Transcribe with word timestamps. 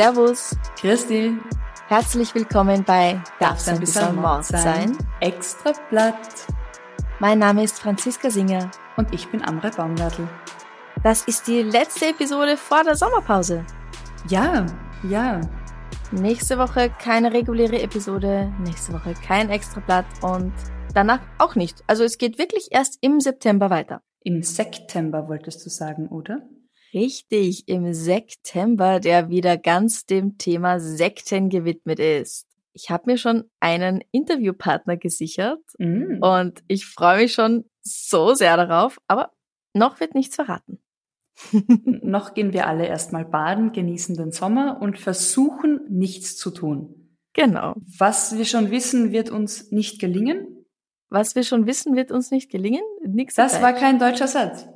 Servus, 0.00 0.56
Christi, 0.76 1.36
herzlich 1.88 2.34
willkommen 2.34 2.82
bei 2.84 3.22
darf's 3.38 3.68
ein 3.68 3.80
bisschen 3.80 4.16
Mord 4.16 4.46
sein? 4.46 4.96
Extra 5.20 5.74
Blatt. 5.90 6.16
Mein 7.18 7.38
Name 7.38 7.64
ist 7.64 7.78
Franziska 7.78 8.30
Singer. 8.30 8.70
Und 8.96 9.12
ich 9.12 9.28
bin 9.28 9.42
Amre 9.42 9.70
Baumgartl. 9.70 10.26
Das 11.02 11.24
ist 11.24 11.46
die 11.46 11.60
letzte 11.60 12.06
Episode 12.06 12.56
vor 12.56 12.82
der 12.82 12.96
Sommerpause. 12.96 13.62
Ja, 14.30 14.64
ja. 15.06 15.42
Nächste 16.12 16.56
Woche 16.56 16.90
keine 16.98 17.34
reguläre 17.34 17.82
Episode, 17.82 18.50
nächste 18.58 18.94
Woche 18.94 19.12
kein 19.26 19.50
Extrablatt 19.50 20.06
und 20.22 20.54
danach 20.94 21.20
auch 21.36 21.56
nicht. 21.56 21.84
Also 21.88 22.04
es 22.04 22.16
geht 22.16 22.38
wirklich 22.38 22.68
erst 22.70 22.96
im 23.02 23.20
September 23.20 23.68
weiter. 23.68 24.00
Im 24.24 24.42
September 24.42 25.28
wolltest 25.28 25.66
du 25.66 25.68
sagen, 25.68 26.08
oder? 26.08 26.40
Richtig, 26.92 27.68
im 27.68 27.92
September, 27.92 28.98
der 29.00 29.28
wieder 29.28 29.56
ganz 29.56 30.06
dem 30.06 30.38
Thema 30.38 30.80
Sekten 30.80 31.48
gewidmet 31.48 31.98
ist. 32.00 32.46
Ich 32.72 32.90
habe 32.90 33.04
mir 33.10 33.16
schon 33.18 33.44
einen 33.60 34.02
Interviewpartner 34.12 34.96
gesichert 34.96 35.60
Mm. 35.78 36.18
und 36.22 36.62
ich 36.68 36.86
freue 36.86 37.22
mich 37.22 37.32
schon 37.32 37.64
so 37.82 38.34
sehr 38.34 38.56
darauf, 38.56 38.98
aber 39.08 39.32
noch 39.74 40.00
wird 40.00 40.14
nichts 40.14 40.36
verraten. 40.36 40.78
Noch 41.84 42.34
gehen 42.34 42.52
wir 42.52 42.66
alle 42.66 42.86
erstmal 42.86 43.24
baden, 43.24 43.72
genießen 43.72 44.14
den 44.16 44.30
Sommer 44.30 44.78
und 44.82 44.98
versuchen 44.98 45.80
nichts 45.88 46.36
zu 46.36 46.50
tun. 46.50 47.16
Genau. 47.32 47.74
Was 47.98 48.36
wir 48.36 48.44
schon 48.44 48.70
wissen, 48.70 49.10
wird 49.12 49.30
uns 49.30 49.70
nicht 49.70 50.00
gelingen. 50.00 50.66
Was 51.08 51.34
wir 51.34 51.42
schon 51.44 51.66
wissen, 51.66 51.96
wird 51.96 52.12
uns 52.12 52.30
nicht 52.30 52.50
gelingen. 52.50 52.82
Nix 53.06 53.34
Das 53.36 53.52
dabei. 53.52 53.64
war 53.64 53.72
kein 53.72 53.98
deutscher 53.98 54.28
Satz. 54.28 54.68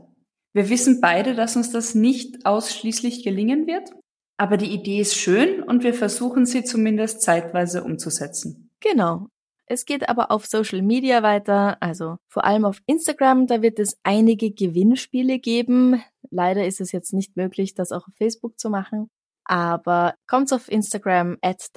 Wir 0.54 0.70
wissen 0.70 1.00
beide, 1.00 1.34
dass 1.34 1.56
uns 1.56 1.72
das 1.72 1.96
nicht 1.96 2.46
ausschließlich 2.46 3.24
gelingen 3.24 3.66
wird. 3.66 3.90
Aber 4.36 4.56
die 4.56 4.72
Idee 4.72 5.00
ist 5.00 5.16
schön 5.16 5.62
und 5.62 5.82
wir 5.82 5.94
versuchen 5.94 6.46
sie 6.46 6.64
zumindest 6.64 7.22
zeitweise 7.22 7.84
umzusetzen. 7.84 8.70
Genau. 8.80 9.28
Es 9.66 9.84
geht 9.84 10.08
aber 10.08 10.30
auf 10.30 10.46
Social 10.46 10.82
Media 10.82 11.22
weiter, 11.22 11.78
also 11.80 12.18
vor 12.28 12.44
allem 12.44 12.64
auf 12.64 12.80
Instagram, 12.86 13.46
da 13.46 13.62
wird 13.62 13.78
es 13.78 13.98
einige 14.02 14.52
Gewinnspiele 14.52 15.38
geben. 15.38 16.02
Leider 16.30 16.66
ist 16.66 16.80
es 16.80 16.92
jetzt 16.92 17.12
nicht 17.12 17.36
möglich, 17.36 17.74
das 17.74 17.90
auch 17.90 18.06
auf 18.06 18.14
Facebook 18.14 18.58
zu 18.58 18.70
machen. 18.70 19.08
Aber 19.44 20.14
kommt 20.26 20.52
auf 20.52 20.70
Instagram 20.70 21.38
at 21.40 21.68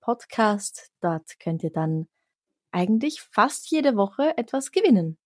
Podcast. 0.00 0.90
Dort 1.00 1.38
könnt 1.38 1.62
ihr 1.62 1.72
dann 1.72 2.06
eigentlich 2.72 3.22
fast 3.22 3.70
jede 3.70 3.96
Woche 3.96 4.36
etwas 4.36 4.72
gewinnen. 4.72 5.16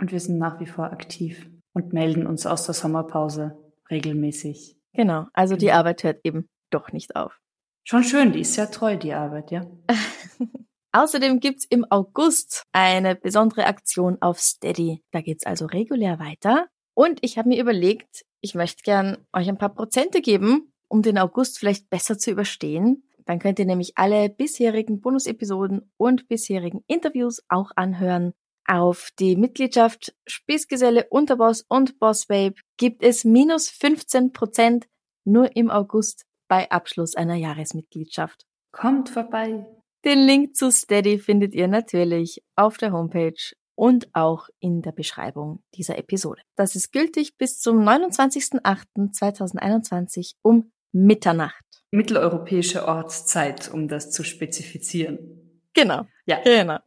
Und 0.00 0.12
wir 0.12 0.20
sind 0.20 0.38
nach 0.38 0.58
wie 0.60 0.66
vor 0.66 0.86
aktiv 0.86 1.48
und 1.74 1.92
melden 1.92 2.26
uns 2.26 2.46
aus 2.46 2.64
der 2.64 2.74
Sommerpause 2.74 3.56
regelmäßig. 3.90 4.76
Genau, 4.92 5.26
also 5.32 5.56
die 5.56 5.66
Genau. 5.66 5.78
Arbeit 5.78 6.04
hört 6.04 6.20
eben 6.24 6.48
doch 6.70 6.92
nicht 6.92 7.16
auf. 7.16 7.38
Schon 7.84 8.04
schön, 8.04 8.32
die 8.32 8.40
ist 8.40 8.54
sehr 8.54 8.70
treu, 8.70 8.96
die 8.96 9.12
Arbeit, 9.12 9.50
ja. 9.50 9.66
Außerdem 10.92 11.40
gibt's 11.40 11.64
im 11.64 11.86
August 11.90 12.64
eine 12.72 13.16
besondere 13.16 13.66
Aktion 13.66 14.18
auf 14.20 14.38
Steady. 14.40 15.02
Da 15.10 15.22
geht's 15.22 15.46
also 15.46 15.66
regulär 15.66 16.18
weiter. 16.18 16.66
Und 16.94 17.18
ich 17.22 17.38
habe 17.38 17.48
mir 17.48 17.60
überlegt, 17.60 18.24
ich 18.42 18.54
möchte 18.54 18.82
gern 18.82 19.16
euch 19.32 19.48
ein 19.48 19.56
paar 19.56 19.74
Prozente 19.74 20.20
geben, 20.20 20.72
um 20.88 21.00
den 21.00 21.16
August 21.18 21.58
vielleicht 21.58 21.88
besser 21.88 22.18
zu 22.18 22.30
überstehen. 22.30 23.04
Dann 23.24 23.38
könnt 23.38 23.58
ihr 23.58 23.64
nämlich 23.64 23.92
alle 23.96 24.28
bisherigen 24.28 25.00
Bonusepisoden 25.00 25.90
und 25.96 26.28
bisherigen 26.28 26.84
Interviews 26.86 27.42
auch 27.48 27.70
anhören. 27.76 28.34
Auf 28.66 29.10
die 29.18 29.36
Mitgliedschaft 29.36 30.14
Spießgeselle, 30.26 31.06
Unterboss 31.10 31.64
und 31.68 31.98
Bossbabe 31.98 32.54
gibt 32.76 33.02
es 33.02 33.24
minus 33.24 33.68
15 33.68 34.32
Prozent 34.32 34.86
nur 35.24 35.56
im 35.56 35.70
August 35.70 36.24
bei 36.48 36.70
Abschluss 36.70 37.14
einer 37.14 37.34
Jahresmitgliedschaft. 37.34 38.46
Kommt 38.72 39.08
vorbei. 39.08 39.66
Den 40.04 40.26
Link 40.26 40.56
zu 40.56 40.70
Steady 40.70 41.18
findet 41.18 41.54
ihr 41.54 41.68
natürlich 41.68 42.42
auf 42.56 42.76
der 42.76 42.92
Homepage 42.92 43.54
und 43.74 44.14
auch 44.14 44.48
in 44.60 44.82
der 44.82 44.92
Beschreibung 44.92 45.62
dieser 45.74 45.96
Episode. 45.98 46.42
Das 46.56 46.76
ist 46.76 46.92
gültig 46.92 47.38
bis 47.38 47.58
zum 47.60 47.80
29.08.2021 47.80 50.34
um 50.42 50.70
Mitternacht. 50.92 51.64
Mitteleuropäische 51.90 52.86
Ortszeit, 52.86 53.72
um 53.72 53.88
das 53.88 54.10
zu 54.10 54.24
spezifizieren. 54.24 55.62
Genau. 55.74 56.06
Ja. 56.26 56.40
Genau. 56.42 56.78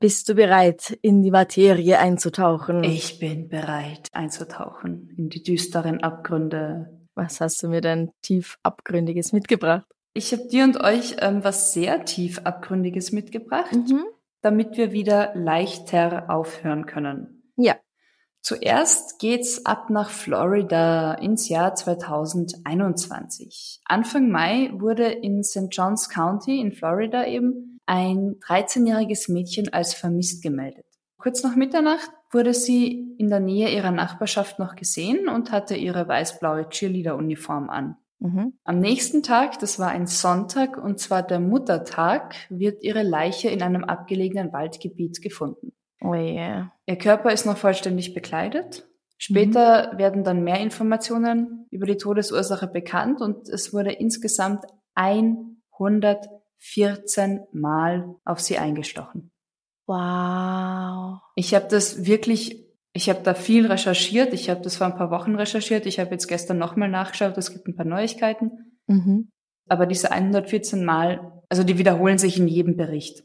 Bist 0.00 0.28
du 0.28 0.36
bereit, 0.36 0.96
in 1.02 1.22
die 1.22 1.32
Materie 1.32 1.98
einzutauchen? 1.98 2.84
Ich 2.84 3.18
bin 3.18 3.48
bereit 3.48 4.06
einzutauchen 4.12 5.12
in 5.16 5.28
die 5.28 5.42
düsteren 5.42 6.04
Abgründe. 6.04 7.00
Was 7.16 7.40
hast 7.40 7.60
du 7.64 7.68
mir 7.68 7.80
denn 7.80 8.12
tief 8.22 8.58
abgründiges 8.62 9.32
mitgebracht? 9.32 9.86
Ich 10.14 10.30
habe 10.32 10.46
dir 10.46 10.62
und 10.62 10.80
euch 10.80 11.16
ähm, 11.18 11.42
was 11.42 11.72
sehr 11.72 12.04
tief 12.04 12.38
Abgründiges 12.44 13.10
mitgebracht, 13.10 13.72
Mhm. 13.72 14.04
damit 14.40 14.76
wir 14.76 14.92
wieder 14.92 15.32
leichter 15.34 16.30
aufhören 16.30 16.86
können. 16.86 17.50
Ja. 17.56 17.74
Zuerst 18.40 19.18
geht's 19.18 19.66
ab 19.66 19.90
nach 19.90 20.10
Florida 20.10 21.14
ins 21.14 21.48
Jahr 21.48 21.74
2021. 21.74 23.80
Anfang 23.84 24.30
Mai 24.30 24.70
wurde 24.74 25.06
in 25.08 25.42
St. 25.42 25.66
Johns 25.72 26.08
County 26.08 26.60
in 26.60 26.70
Florida 26.72 27.26
eben 27.26 27.77
ein 27.88 28.36
13-jähriges 28.46 29.32
Mädchen 29.32 29.72
als 29.72 29.94
vermisst 29.94 30.42
gemeldet. 30.42 30.84
Kurz 31.16 31.42
nach 31.42 31.56
Mitternacht 31.56 32.10
wurde 32.30 32.52
sie 32.52 33.14
in 33.18 33.28
der 33.30 33.40
Nähe 33.40 33.74
ihrer 33.74 33.90
Nachbarschaft 33.90 34.58
noch 34.58 34.76
gesehen 34.76 35.28
und 35.28 35.50
hatte 35.50 35.74
ihre 35.74 36.06
weiß-blaue 36.06 36.68
Cheerleader-Uniform 36.68 37.70
an. 37.70 37.96
Mhm. 38.20 38.52
Am 38.64 38.78
nächsten 38.80 39.22
Tag, 39.22 39.58
das 39.60 39.78
war 39.78 39.88
ein 39.88 40.06
Sonntag 40.06 40.76
und 40.76 41.00
zwar 41.00 41.22
der 41.22 41.40
Muttertag, 41.40 42.34
wird 42.50 42.82
ihre 42.82 43.02
Leiche 43.02 43.48
in 43.48 43.62
einem 43.62 43.84
abgelegenen 43.84 44.52
Waldgebiet 44.52 45.22
gefunden. 45.22 45.72
Oh 46.02 46.14
yeah. 46.14 46.72
Ihr 46.86 46.96
Körper 46.96 47.32
ist 47.32 47.46
noch 47.46 47.56
vollständig 47.56 48.12
bekleidet. 48.12 48.86
Später 49.16 49.92
werden 49.96 50.22
dann 50.22 50.44
mehr 50.44 50.60
Informationen 50.60 51.66
über 51.70 51.86
die 51.86 51.96
Todesursache 51.96 52.68
bekannt 52.68 53.20
und 53.20 53.48
es 53.48 53.72
wurde 53.72 53.92
insgesamt 53.92 54.64
114 56.60 57.46
Mal 57.52 58.14
auf 58.24 58.40
sie 58.40 58.58
eingestochen. 58.58 59.30
Wow. 59.86 61.20
Ich 61.34 61.54
habe 61.54 61.66
das 61.68 62.04
wirklich, 62.04 62.66
ich 62.92 63.08
habe 63.08 63.20
da 63.22 63.34
viel 63.34 63.66
recherchiert. 63.66 64.34
Ich 64.34 64.50
habe 64.50 64.60
das 64.60 64.76
vor 64.76 64.86
ein 64.86 64.96
paar 64.96 65.10
Wochen 65.10 65.34
recherchiert. 65.34 65.86
Ich 65.86 65.98
habe 65.98 66.10
jetzt 66.10 66.26
gestern 66.26 66.58
nochmal 66.58 66.88
nachgeschaut. 66.88 67.38
Es 67.38 67.52
gibt 67.52 67.68
ein 67.68 67.76
paar 67.76 67.86
Neuigkeiten. 67.86 68.80
Mhm. 68.86 69.30
Aber 69.68 69.86
diese 69.86 70.10
114 70.10 70.84
Mal, 70.84 71.42
also 71.48 71.62
die 71.62 71.78
wiederholen 71.78 72.18
sich 72.18 72.38
in 72.38 72.48
jedem 72.48 72.76
Bericht. 72.76 73.24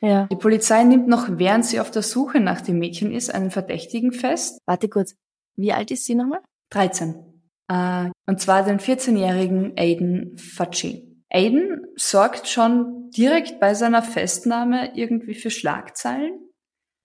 Ja. 0.00 0.26
Die 0.26 0.36
Polizei 0.36 0.84
nimmt 0.84 1.08
noch, 1.08 1.28
während 1.30 1.64
sie 1.64 1.80
auf 1.80 1.90
der 1.90 2.02
Suche 2.02 2.40
nach 2.40 2.60
dem 2.60 2.78
Mädchen 2.78 3.12
ist, 3.12 3.34
einen 3.34 3.50
Verdächtigen 3.50 4.12
fest. 4.12 4.60
Warte 4.66 4.88
kurz. 4.88 5.14
Wie 5.56 5.72
alt 5.72 5.90
ist 5.90 6.04
sie 6.04 6.14
nochmal? 6.14 6.40
13. 6.70 7.14
Äh, 7.68 8.10
und 8.26 8.40
zwar 8.40 8.64
den 8.64 8.78
14-jährigen 8.78 9.72
Aiden 9.78 10.36
Faci. 10.36 11.13
Aiden 11.34 11.86
sorgt 11.96 12.48
schon 12.48 13.10
direkt 13.10 13.58
bei 13.60 13.74
seiner 13.74 14.02
Festnahme 14.02 14.92
irgendwie 14.96 15.34
für 15.34 15.50
Schlagzeilen, 15.50 16.38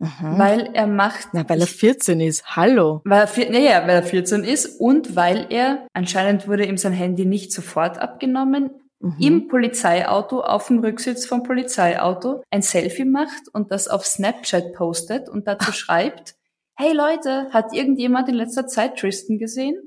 Mhm. 0.01 0.37
weil 0.39 0.69
er 0.73 0.87
macht, 0.87 1.29
Na, 1.33 1.47
weil 1.49 1.59
er 1.59 1.67
14 1.67 2.21
ist. 2.21 2.45
Hallo. 2.55 3.01
weil 3.03 3.27
er, 3.37 3.51
naja, 3.51 3.81
weil 3.81 3.95
er 3.97 4.03
14 4.03 4.43
ist 4.45 4.79
und 4.79 5.15
weil 5.17 5.47
er, 5.49 5.85
anscheinend 5.93 6.47
wurde 6.47 6.65
ihm 6.65 6.77
sein 6.77 6.93
Handy 6.93 7.25
nicht 7.25 7.51
sofort 7.51 7.97
abgenommen, 7.97 8.69
Mhm. 9.01 9.15
im 9.19 9.47
Polizeiauto, 9.47 10.41
auf 10.41 10.67
dem 10.67 10.79
Rücksitz 10.79 11.25
vom 11.25 11.43
Polizeiauto, 11.43 12.43
ein 12.51 12.61
Selfie 12.61 13.05
macht 13.05 13.47
und 13.53 13.71
das 13.71 13.87
auf 13.87 14.05
Snapchat 14.05 14.73
postet 14.73 15.27
und 15.29 15.47
dazu 15.47 15.71
schreibt, 15.73 16.35
hey 16.77 16.93
Leute, 16.93 17.47
hat 17.51 17.73
irgendjemand 17.73 18.29
in 18.29 18.35
letzter 18.35 18.67
Zeit 18.67 18.97
Tristan 18.97 19.37
gesehen? 19.39 19.81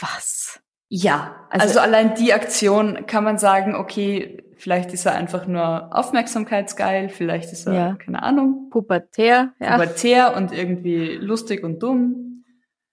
Was? 0.00 0.60
Ja, 0.92 1.36
Also- 1.48 1.66
also, 1.68 1.80
allein 1.80 2.14
die 2.14 2.32
Aktion 2.34 3.06
kann 3.06 3.24
man 3.24 3.38
sagen, 3.38 3.74
okay, 3.74 4.44
Vielleicht 4.60 4.92
ist 4.92 5.06
er 5.06 5.14
einfach 5.14 5.46
nur 5.46 5.88
aufmerksamkeitsgeil, 5.96 7.08
vielleicht 7.08 7.50
ist 7.50 7.66
er, 7.66 7.72
Ja. 7.72 7.94
keine 7.94 8.22
Ahnung, 8.22 8.68
Pubertär, 8.68 9.54
ja. 9.58 9.72
pubertär 9.72 10.36
und 10.36 10.52
irgendwie 10.52 11.14
lustig 11.14 11.64
und 11.64 11.82
dumm. 11.82 12.44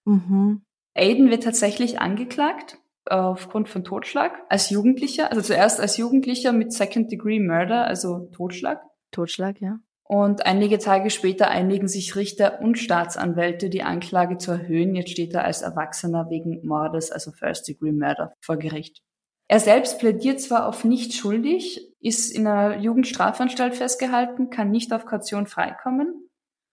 Mhm. 0.06 0.62
Aiden 0.96 1.30
wird 1.30 1.44
tatsächlich 1.44 2.00
angeklagt 2.00 2.78
aufgrund 3.06 3.68
von 3.68 3.84
Totschlag 3.84 4.32
als 4.48 4.70
Jugendlicher, 4.70 5.30
also 5.30 5.42
zuerst 5.42 5.82
als 5.82 5.98
Jugendlicher 5.98 6.54
mit 6.54 6.72
Second 6.72 7.12
Degree 7.12 7.42
Murder, 7.42 7.86
also 7.86 8.30
Totschlag. 8.32 8.80
Totschlag, 9.12 9.60
ja. 9.60 9.80
Und 10.10 10.46
einige 10.46 10.78
Tage 10.80 11.10
später 11.10 11.50
einigen 11.50 11.90
sich 11.90 12.16
Richter 12.16 12.62
und 12.62 12.78
Staatsanwälte, 12.80 13.70
die 13.70 13.84
Anklage 13.84 14.38
zu 14.38 14.52
erhöhen. 14.52 14.96
Jetzt 14.96 15.10
steht 15.12 15.34
er 15.34 15.44
als 15.44 15.62
Erwachsener 15.62 16.30
wegen 16.30 16.66
Mordes, 16.66 17.12
also 17.12 17.32
First 17.34 17.68
Degree 17.68 17.92
Murder, 17.92 18.34
vor 18.40 18.56
Gericht. 18.56 19.02
Er 19.50 19.60
selbst 19.60 20.00
plädiert 20.00 20.40
zwar 20.40 20.68
auf 20.68 20.86
nicht 20.86 21.14
schuldig, 21.14 21.94
ist 22.00 22.32
in 22.34 22.48
einer 22.48 22.78
Jugendstrafanstalt 22.80 23.76
festgehalten, 23.76 24.50
kann 24.50 24.72
nicht 24.72 24.94
auf 24.94 25.06
Kaution 25.06 25.46
freikommen 25.46 26.30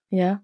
Ja. 0.09 0.41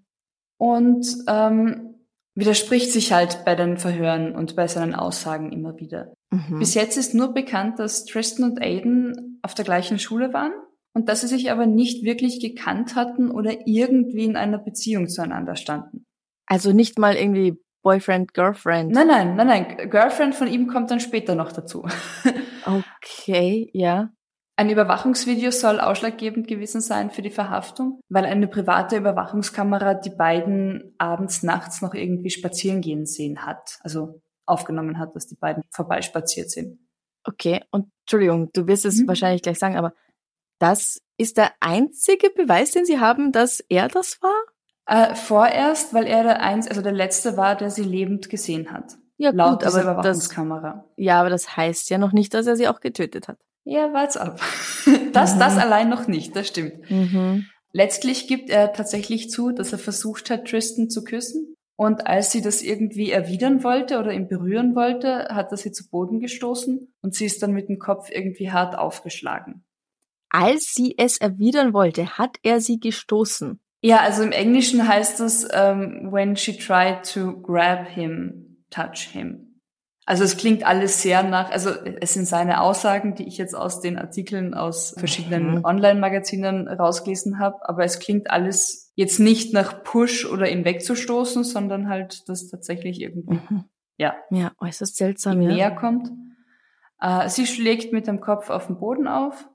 und 0.57 1.05
ähm, 1.27 1.95
widerspricht 2.35 2.91
sich 2.91 3.13
halt 3.13 3.43
bei 3.45 3.55
den 3.55 3.77
Verhören 3.77 4.35
und 4.35 4.55
bei 4.57 4.67
seinen 4.67 4.95
Aussagen 4.95 5.51
immer 5.51 5.77
wieder. 5.77 6.13
Mhm. 6.29 6.59
Bis 6.59 6.73
jetzt 6.73 6.97
ist 6.97 7.13
nur 7.13 7.33
bekannt, 7.33 7.79
dass 7.79 8.05
Tristan 8.05 8.51
und 8.51 8.61
Aiden 8.61 9.39
auf 9.43 9.53
der 9.53 9.65
gleichen 9.65 9.99
Schule 9.99 10.33
waren 10.33 10.53
und 10.93 11.07
dass 11.09 11.21
sie 11.21 11.27
sich 11.27 11.51
aber 11.51 11.65
nicht 11.65 12.03
wirklich 12.03 12.39
gekannt 12.39 12.95
hatten 12.95 13.31
oder 13.31 13.65
irgendwie 13.67 14.25
in 14.25 14.35
einer 14.35 14.57
Beziehung 14.57 15.07
zueinander 15.07 15.55
standen. 15.55 16.05
Also 16.47 16.71
nicht 16.73 16.99
mal 16.99 17.15
irgendwie 17.15 17.57
Boyfriend, 17.83 18.33
Girlfriend. 18.33 18.91
Nein, 18.91 19.07
nein, 19.07 19.35
nein, 19.35 19.47
nein. 19.47 19.89
Girlfriend 19.89 20.35
von 20.35 20.47
ihm 20.47 20.67
kommt 20.67 20.91
dann 20.91 20.99
später 20.99 21.35
noch 21.35 21.51
dazu. 21.51 21.85
Okay, 22.65 23.69
ja. 23.73 24.11
Ein 24.55 24.69
Überwachungsvideo 24.69 25.49
soll 25.49 25.79
ausschlaggebend 25.79 26.47
gewesen 26.47 26.81
sein 26.81 27.09
für 27.09 27.23
die 27.23 27.31
Verhaftung, 27.31 27.99
weil 28.09 28.25
eine 28.25 28.47
private 28.47 28.97
Überwachungskamera 28.97 29.95
die 29.95 30.11
beiden 30.11 30.93
abends, 30.99 31.41
nachts 31.41 31.81
noch 31.81 31.95
irgendwie 31.95 32.29
spazieren 32.29 32.81
gehen 32.81 33.07
sehen 33.07 33.45
hat. 33.45 33.79
Also 33.81 34.21
aufgenommen 34.45 34.99
hat, 34.99 35.15
dass 35.15 35.25
die 35.25 35.35
beiden 35.37 35.63
vorbeispaziert 35.71 36.51
sind. 36.51 36.77
Okay, 37.23 37.61
und 37.71 37.87
Entschuldigung, 38.03 38.51
du 38.53 38.67
wirst 38.67 38.85
es 38.85 39.01
Mhm. 39.01 39.07
wahrscheinlich 39.07 39.41
gleich 39.41 39.57
sagen, 39.57 39.77
aber 39.77 39.93
das 40.61 41.01
ist 41.17 41.37
der 41.37 41.51
einzige 41.59 42.29
Beweis, 42.29 42.71
den 42.71 42.85
sie 42.85 42.99
haben, 42.99 43.31
dass 43.31 43.59
er 43.69 43.87
das 43.87 44.19
war? 44.21 44.33
Äh, 44.87 45.15
vorerst, 45.15 45.93
weil 45.93 46.05
er 46.07 46.23
der 46.23 46.41
eins, 46.41 46.67
also 46.67 46.81
der 46.81 46.91
letzte 46.91 47.37
war, 47.37 47.55
der 47.55 47.69
sie 47.69 47.83
lebend 47.83 48.29
gesehen 48.29 48.71
hat. 48.71 48.97
Ja, 49.17 49.29
laut 49.31 49.59
gut, 49.59 49.67
dieser 49.67 49.81
aber 49.81 50.01
das, 50.01 50.31
Überwachungskamera. 50.31 50.85
ja, 50.97 51.19
aber 51.19 51.29
das 51.29 51.55
heißt 51.55 51.89
ja 51.91 51.97
noch 51.99 52.11
nicht, 52.11 52.33
dass 52.33 52.47
er 52.47 52.55
sie 52.55 52.67
auch 52.67 52.79
getötet 52.79 53.27
hat. 53.27 53.37
Ja, 53.63 53.93
wart's 53.93 54.17
ab. 54.17 54.39
Das, 55.13 55.35
Mhm. 55.35 55.39
das 55.39 55.57
allein 55.57 55.89
noch 55.89 56.07
nicht, 56.07 56.35
das 56.35 56.47
stimmt. 56.47 56.89
Mhm. 56.89 57.45
Letztlich 57.73 58.27
gibt 58.27 58.49
er 58.49 58.73
tatsächlich 58.73 59.29
zu, 59.29 59.51
dass 59.51 59.71
er 59.71 59.77
versucht 59.77 60.29
hat, 60.31 60.45
Tristan 60.47 60.89
zu 60.89 61.03
küssen. 61.03 61.55
Und 61.75 62.07
als 62.07 62.31
sie 62.31 62.41
das 62.41 62.61
irgendwie 62.63 63.11
erwidern 63.11 63.63
wollte 63.63 63.99
oder 63.99 64.11
ihn 64.13 64.27
berühren 64.27 64.75
wollte, 64.75 65.27
hat 65.31 65.51
er 65.51 65.57
sie 65.57 65.71
zu 65.71 65.87
Boden 65.89 66.19
gestoßen 66.19 66.93
und 67.01 67.13
sie 67.15 67.25
ist 67.25 67.41
dann 67.43 67.51
mit 67.53 67.69
dem 67.69 67.77
Kopf 67.79 68.09
irgendwie 68.11 68.51
hart 68.51 68.77
aufgeschlagen. 68.77 69.63
Als 70.31 70.73
sie 70.73 70.95
es 70.97 71.17
erwidern 71.17 71.73
wollte, 71.73 72.17
hat 72.17 72.37
er 72.43 72.61
sie 72.61 72.79
gestoßen. 72.79 73.59
Ja, 73.83 73.97
also 73.99 74.23
im 74.23 74.31
Englischen 74.31 74.87
heißt 74.87 75.19
es, 75.21 75.47
ähm, 75.51 76.09
when 76.11 76.35
she 76.35 76.57
tried 76.57 77.03
to 77.13 77.41
grab 77.41 77.87
him, 77.87 78.63
touch 78.69 79.09
him. 79.11 79.47
Also 80.05 80.23
es 80.23 80.35
klingt 80.37 80.63
alles 80.65 81.01
sehr 81.01 81.23
nach, 81.23 81.51
also 81.51 81.69
es 81.69 82.13
sind 82.13 82.25
seine 82.25 82.61
Aussagen, 82.61 83.15
die 83.15 83.27
ich 83.27 83.37
jetzt 83.37 83.55
aus 83.55 83.81
den 83.81 83.97
Artikeln 83.97 84.53
aus 84.53 84.95
verschiedenen 84.97 85.55
Mhm. 85.59 85.65
Online-Magazinen 85.65 86.67
rausgelesen 86.67 87.39
habe, 87.39 87.57
aber 87.67 87.83
es 87.83 87.99
klingt 87.99 88.29
alles 88.29 88.91
jetzt 88.95 89.19
nicht 89.19 89.53
nach 89.53 89.83
Push 89.83 90.25
oder 90.25 90.49
ihn 90.49 90.65
wegzustoßen, 90.65 91.43
sondern 91.43 91.87
halt, 91.87 92.27
dass 92.29 92.47
tatsächlich 92.49 92.99
irgendwie, 93.01 93.35
Mhm. 93.35 93.65
ja, 93.97 94.15
Ja, 94.31 94.51
äußerst 94.59 94.95
seltsam, 94.95 95.41
ja. 95.41 95.49
näher 95.49 95.71
kommt. 95.71 96.09
Äh, 96.99 97.29
sie 97.29 97.47
schlägt 97.47 97.93
mit 97.93 98.07
dem 98.07 98.21
Kopf 98.21 98.49
auf 98.49 98.67
den 98.67 98.77
Boden 98.79 99.07
auf 99.07 99.47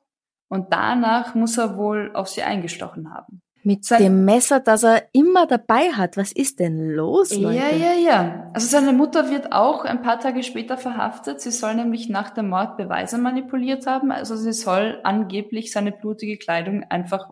und 0.48 0.72
danach 0.72 1.34
muss 1.34 1.58
er 1.58 1.76
wohl 1.76 2.10
auf 2.14 2.28
sie 2.28 2.42
eingestochen 2.42 3.12
haben. 3.12 3.40
Mit 3.62 3.84
Sein- 3.84 4.00
dem 4.00 4.24
Messer, 4.24 4.60
das 4.60 4.84
er 4.84 5.02
immer 5.12 5.46
dabei 5.48 5.90
hat. 5.92 6.16
Was 6.16 6.30
ist 6.30 6.60
denn 6.60 6.90
los, 6.90 7.36
Leute? 7.36 7.56
Ja, 7.58 7.68
ja, 7.70 7.92
ja. 7.94 8.50
Also 8.54 8.68
seine 8.68 8.92
Mutter 8.92 9.28
wird 9.28 9.50
auch 9.50 9.84
ein 9.84 10.02
paar 10.02 10.20
Tage 10.20 10.44
später 10.44 10.78
verhaftet. 10.78 11.40
Sie 11.40 11.50
soll 11.50 11.74
nämlich 11.74 12.08
nach 12.08 12.30
dem 12.30 12.48
Mord 12.50 12.76
Beweise 12.76 13.18
manipuliert 13.18 13.86
haben. 13.88 14.12
Also 14.12 14.36
sie 14.36 14.52
soll 14.52 15.00
angeblich 15.02 15.72
seine 15.72 15.90
blutige 15.90 16.36
Kleidung 16.38 16.84
einfach 16.84 17.30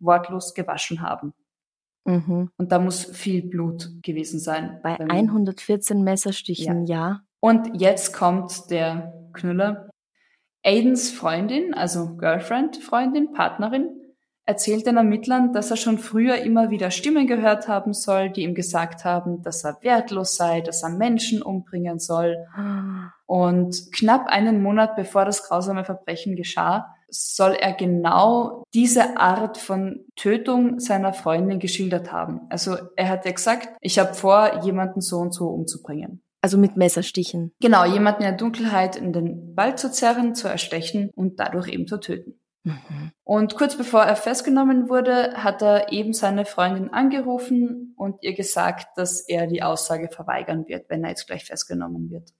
wortlos 0.00 0.54
gewaschen 0.54 1.02
haben. 1.02 1.34
Mhm. 2.04 2.50
Und 2.56 2.72
da 2.72 2.80
muss 2.80 3.04
viel 3.04 3.42
Blut 3.42 3.90
gewesen 4.02 4.40
sein. 4.40 4.80
Bei 4.82 4.96
Beim- 4.96 5.08
114 5.10 6.02
Messerstichen, 6.02 6.86
ja. 6.86 7.20
Und 7.38 7.80
jetzt 7.80 8.12
kommt 8.12 8.70
der 8.70 9.12
Knüller. 9.34 9.88
Aidens 10.66 11.12
Freundin, 11.12 11.74
also 11.74 12.16
Girlfriend, 12.16 12.78
Freundin, 12.78 13.32
Partnerin, 13.32 13.88
erzählt 14.46 14.84
den 14.86 14.96
Ermittlern, 14.96 15.52
dass 15.52 15.70
er 15.70 15.76
schon 15.76 15.98
früher 15.98 16.38
immer 16.38 16.70
wieder 16.70 16.90
Stimmen 16.90 17.28
gehört 17.28 17.68
haben 17.68 17.92
soll, 17.92 18.30
die 18.30 18.42
ihm 18.42 18.54
gesagt 18.54 19.04
haben, 19.04 19.42
dass 19.42 19.64
er 19.64 19.78
wertlos 19.82 20.36
sei, 20.36 20.60
dass 20.60 20.82
er 20.82 20.88
Menschen 20.88 21.40
umbringen 21.40 22.00
soll. 22.00 22.36
Und 23.26 23.92
knapp 23.92 24.26
einen 24.26 24.60
Monat 24.60 24.96
bevor 24.96 25.24
das 25.24 25.44
grausame 25.44 25.84
Verbrechen 25.84 26.34
geschah, 26.34 26.96
soll 27.08 27.52
er 27.52 27.72
genau 27.72 28.64
diese 28.74 29.16
Art 29.16 29.58
von 29.58 30.04
Tötung 30.16 30.80
seiner 30.80 31.12
Freundin 31.12 31.60
geschildert 31.60 32.10
haben. 32.10 32.40
Also 32.48 32.76
er 32.96 33.08
hat 33.08 33.24
ja 33.24 33.30
gesagt, 33.30 33.68
ich 33.80 34.00
habe 34.00 34.14
vor, 34.14 34.64
jemanden 34.64 35.00
so 35.00 35.18
und 35.18 35.32
so 35.32 35.46
umzubringen. 35.48 36.22
Also 36.46 36.58
mit 36.58 36.76
Messerstichen. 36.76 37.52
Genau, 37.60 37.84
jemanden 37.84 38.22
in 38.22 38.28
der 38.28 38.36
Dunkelheit 38.36 38.94
in 38.94 39.12
den 39.12 39.56
Wald 39.56 39.80
zu 39.80 39.90
zerren, 39.90 40.36
zu 40.36 40.46
erstechen 40.46 41.10
und 41.12 41.40
dadurch 41.40 41.66
eben 41.66 41.88
zu 41.88 41.98
töten. 41.98 42.38
Mhm. 42.62 43.10
Und 43.24 43.56
kurz 43.56 43.76
bevor 43.76 44.04
er 44.04 44.14
festgenommen 44.14 44.88
wurde, 44.88 45.32
hat 45.42 45.60
er 45.60 45.90
eben 45.90 46.12
seine 46.12 46.44
Freundin 46.44 46.92
angerufen 46.92 47.94
und 47.96 48.22
ihr 48.22 48.34
gesagt, 48.34 48.96
dass 48.96 49.22
er 49.22 49.48
die 49.48 49.64
Aussage 49.64 50.08
verweigern 50.08 50.68
wird, 50.68 50.88
wenn 50.88 51.02
er 51.02 51.10
jetzt 51.10 51.26
gleich 51.26 51.44
festgenommen 51.44 52.10
wird. 52.12 52.30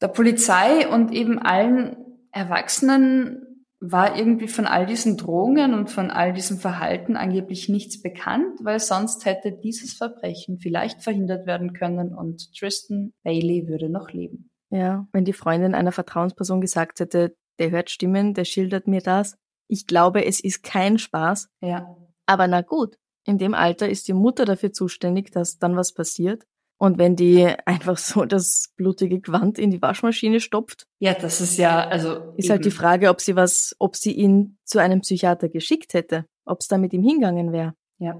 Der 0.00 0.08
Polizei 0.08 0.88
und 0.88 1.12
eben 1.12 1.38
allen 1.38 1.98
Erwachsenen 2.32 3.45
war 3.92 4.16
irgendwie 4.16 4.48
von 4.48 4.66
all 4.66 4.86
diesen 4.86 5.16
Drohungen 5.16 5.74
und 5.74 5.90
von 5.90 6.10
all 6.10 6.32
diesem 6.32 6.58
Verhalten 6.58 7.16
angeblich 7.16 7.68
nichts 7.68 8.00
bekannt, 8.00 8.58
weil 8.62 8.80
sonst 8.80 9.24
hätte 9.24 9.52
dieses 9.52 9.94
Verbrechen 9.94 10.58
vielleicht 10.58 11.02
verhindert 11.02 11.46
werden 11.46 11.72
können 11.72 12.14
und 12.14 12.52
Tristan 12.56 13.12
Bailey 13.22 13.68
würde 13.68 13.88
noch 13.88 14.10
leben. 14.10 14.50
Ja, 14.70 15.06
wenn 15.12 15.24
die 15.24 15.32
Freundin 15.32 15.74
einer 15.74 15.92
Vertrauensperson 15.92 16.60
gesagt 16.60 17.00
hätte, 17.00 17.36
der 17.58 17.70
hört 17.70 17.90
Stimmen, 17.90 18.34
der 18.34 18.44
schildert 18.44 18.86
mir 18.86 19.00
das. 19.00 19.36
Ich 19.68 19.86
glaube, 19.86 20.24
es 20.24 20.40
ist 20.40 20.62
kein 20.62 20.98
Spaß. 20.98 21.48
Ja. 21.60 21.96
Aber 22.26 22.48
na 22.48 22.62
gut, 22.62 22.96
in 23.24 23.38
dem 23.38 23.54
Alter 23.54 23.88
ist 23.88 24.08
die 24.08 24.12
Mutter 24.12 24.44
dafür 24.44 24.72
zuständig, 24.72 25.30
dass 25.32 25.58
dann 25.58 25.76
was 25.76 25.92
passiert. 25.92 26.44
Und 26.78 26.98
wenn 26.98 27.16
die 27.16 27.46
einfach 27.64 27.96
so 27.96 28.24
das 28.26 28.72
blutige 28.76 29.20
Gewand 29.20 29.58
in 29.58 29.70
die 29.70 29.80
Waschmaschine 29.80 30.40
stopft, 30.40 30.86
Ja, 30.98 31.14
das 31.14 31.40
ist 31.40 31.56
ja, 31.56 31.86
also. 31.88 32.34
ist 32.36 32.50
halt 32.50 32.64
die 32.64 32.68
eben. 32.68 32.76
Frage, 32.76 33.08
ob 33.08 33.20
sie 33.20 33.34
was, 33.36 33.74
ob 33.78 33.96
sie 33.96 34.12
ihn 34.12 34.58
zu 34.64 34.78
einem 34.78 35.00
Psychiater 35.00 35.48
geschickt 35.48 35.94
hätte, 35.94 36.26
ob 36.44 36.60
es 36.60 36.68
da 36.68 36.76
mit 36.78 36.92
ihm 36.92 37.02
hingegangen 37.02 37.52
wäre. 37.52 37.74
Ja. 37.98 38.14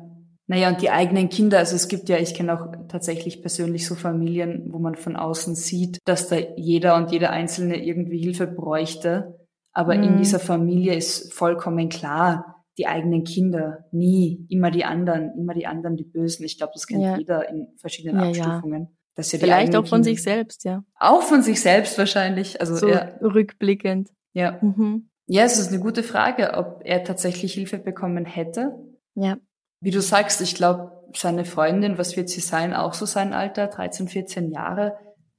Naja, 0.48 0.68
und 0.68 0.80
die 0.80 0.90
eigenen 0.90 1.28
Kinder, 1.28 1.58
also 1.58 1.74
es 1.74 1.88
gibt 1.88 2.08
ja, 2.08 2.18
ich 2.18 2.32
kenne 2.34 2.54
auch 2.54 2.72
tatsächlich 2.88 3.40
persönlich 3.42 3.84
so 3.84 3.96
Familien, 3.96 4.68
wo 4.72 4.78
man 4.78 4.94
von 4.94 5.16
außen 5.16 5.56
sieht, 5.56 5.98
dass 6.04 6.28
da 6.28 6.36
jeder 6.56 6.94
und 6.96 7.10
jeder 7.10 7.30
Einzelne 7.30 7.84
irgendwie 7.84 8.18
Hilfe 8.18 8.46
bräuchte. 8.46 9.40
Aber 9.72 9.96
in 9.96 10.14
Mhm. 10.14 10.18
dieser 10.18 10.38
Familie 10.38 10.94
ist 10.94 11.34
vollkommen 11.34 11.88
klar, 11.88 12.55
die 12.78 12.86
eigenen 12.86 13.24
Kinder, 13.24 13.86
nie, 13.92 14.46
immer 14.50 14.70
die 14.70 14.84
anderen, 14.84 15.32
immer 15.38 15.54
die 15.54 15.66
anderen, 15.66 15.96
die 15.96 16.04
Bösen. 16.04 16.44
Ich 16.44 16.58
glaube, 16.58 16.72
das 16.74 16.86
kennt 16.86 17.02
Ja. 17.02 17.16
jeder 17.16 17.48
in 17.48 17.68
verschiedenen 17.78 18.18
Ja, 18.18 18.30
ja. 18.30 18.44
Abstufungen. 18.44 18.96
Dass 19.14 19.32
ja 19.32 19.38
Vielleicht 19.38 19.74
auch 19.74 19.86
von 19.86 20.02
Kinder- 20.02 20.10
sich 20.10 20.22
selbst, 20.22 20.64
ja. 20.64 20.84
Auch 21.00 21.22
von 21.22 21.40
sich 21.42 21.60
selbst 21.62 21.96
wahrscheinlich. 21.98 22.60
Also 22.60 22.76
So 22.76 22.88
ja, 22.88 23.12
rückblickend. 23.22 24.10
ja. 24.34 24.58
Mhm. 24.60 25.08
ja, 25.26 25.44
es 25.44 25.58
ist 25.58 25.68
eine 25.72 25.80
gute 25.80 26.02
Frage, 26.02 26.52
ob 26.54 26.82
er 26.84 27.02
tatsächlich 27.02 27.54
Hilfe 27.54 27.78
bekommen 27.78 28.26
hätte. 28.26 28.74
Ja. 29.14 29.38
Wie 29.80 29.90
du 29.90 30.02
sagst, 30.02 30.42
ich 30.42 30.54
glaube, 30.54 30.92
seine 31.14 31.44
Freundin, 31.46 31.96
was 31.96 32.16
wird 32.16 32.28
sie 32.28 32.40
sein, 32.40 32.74
auch 32.74 32.92
so 32.92 33.06
sein 33.06 33.32
Alter, 33.32 33.68
13, 33.68 34.06
14 34.08 34.50
Jahre. 34.50 34.98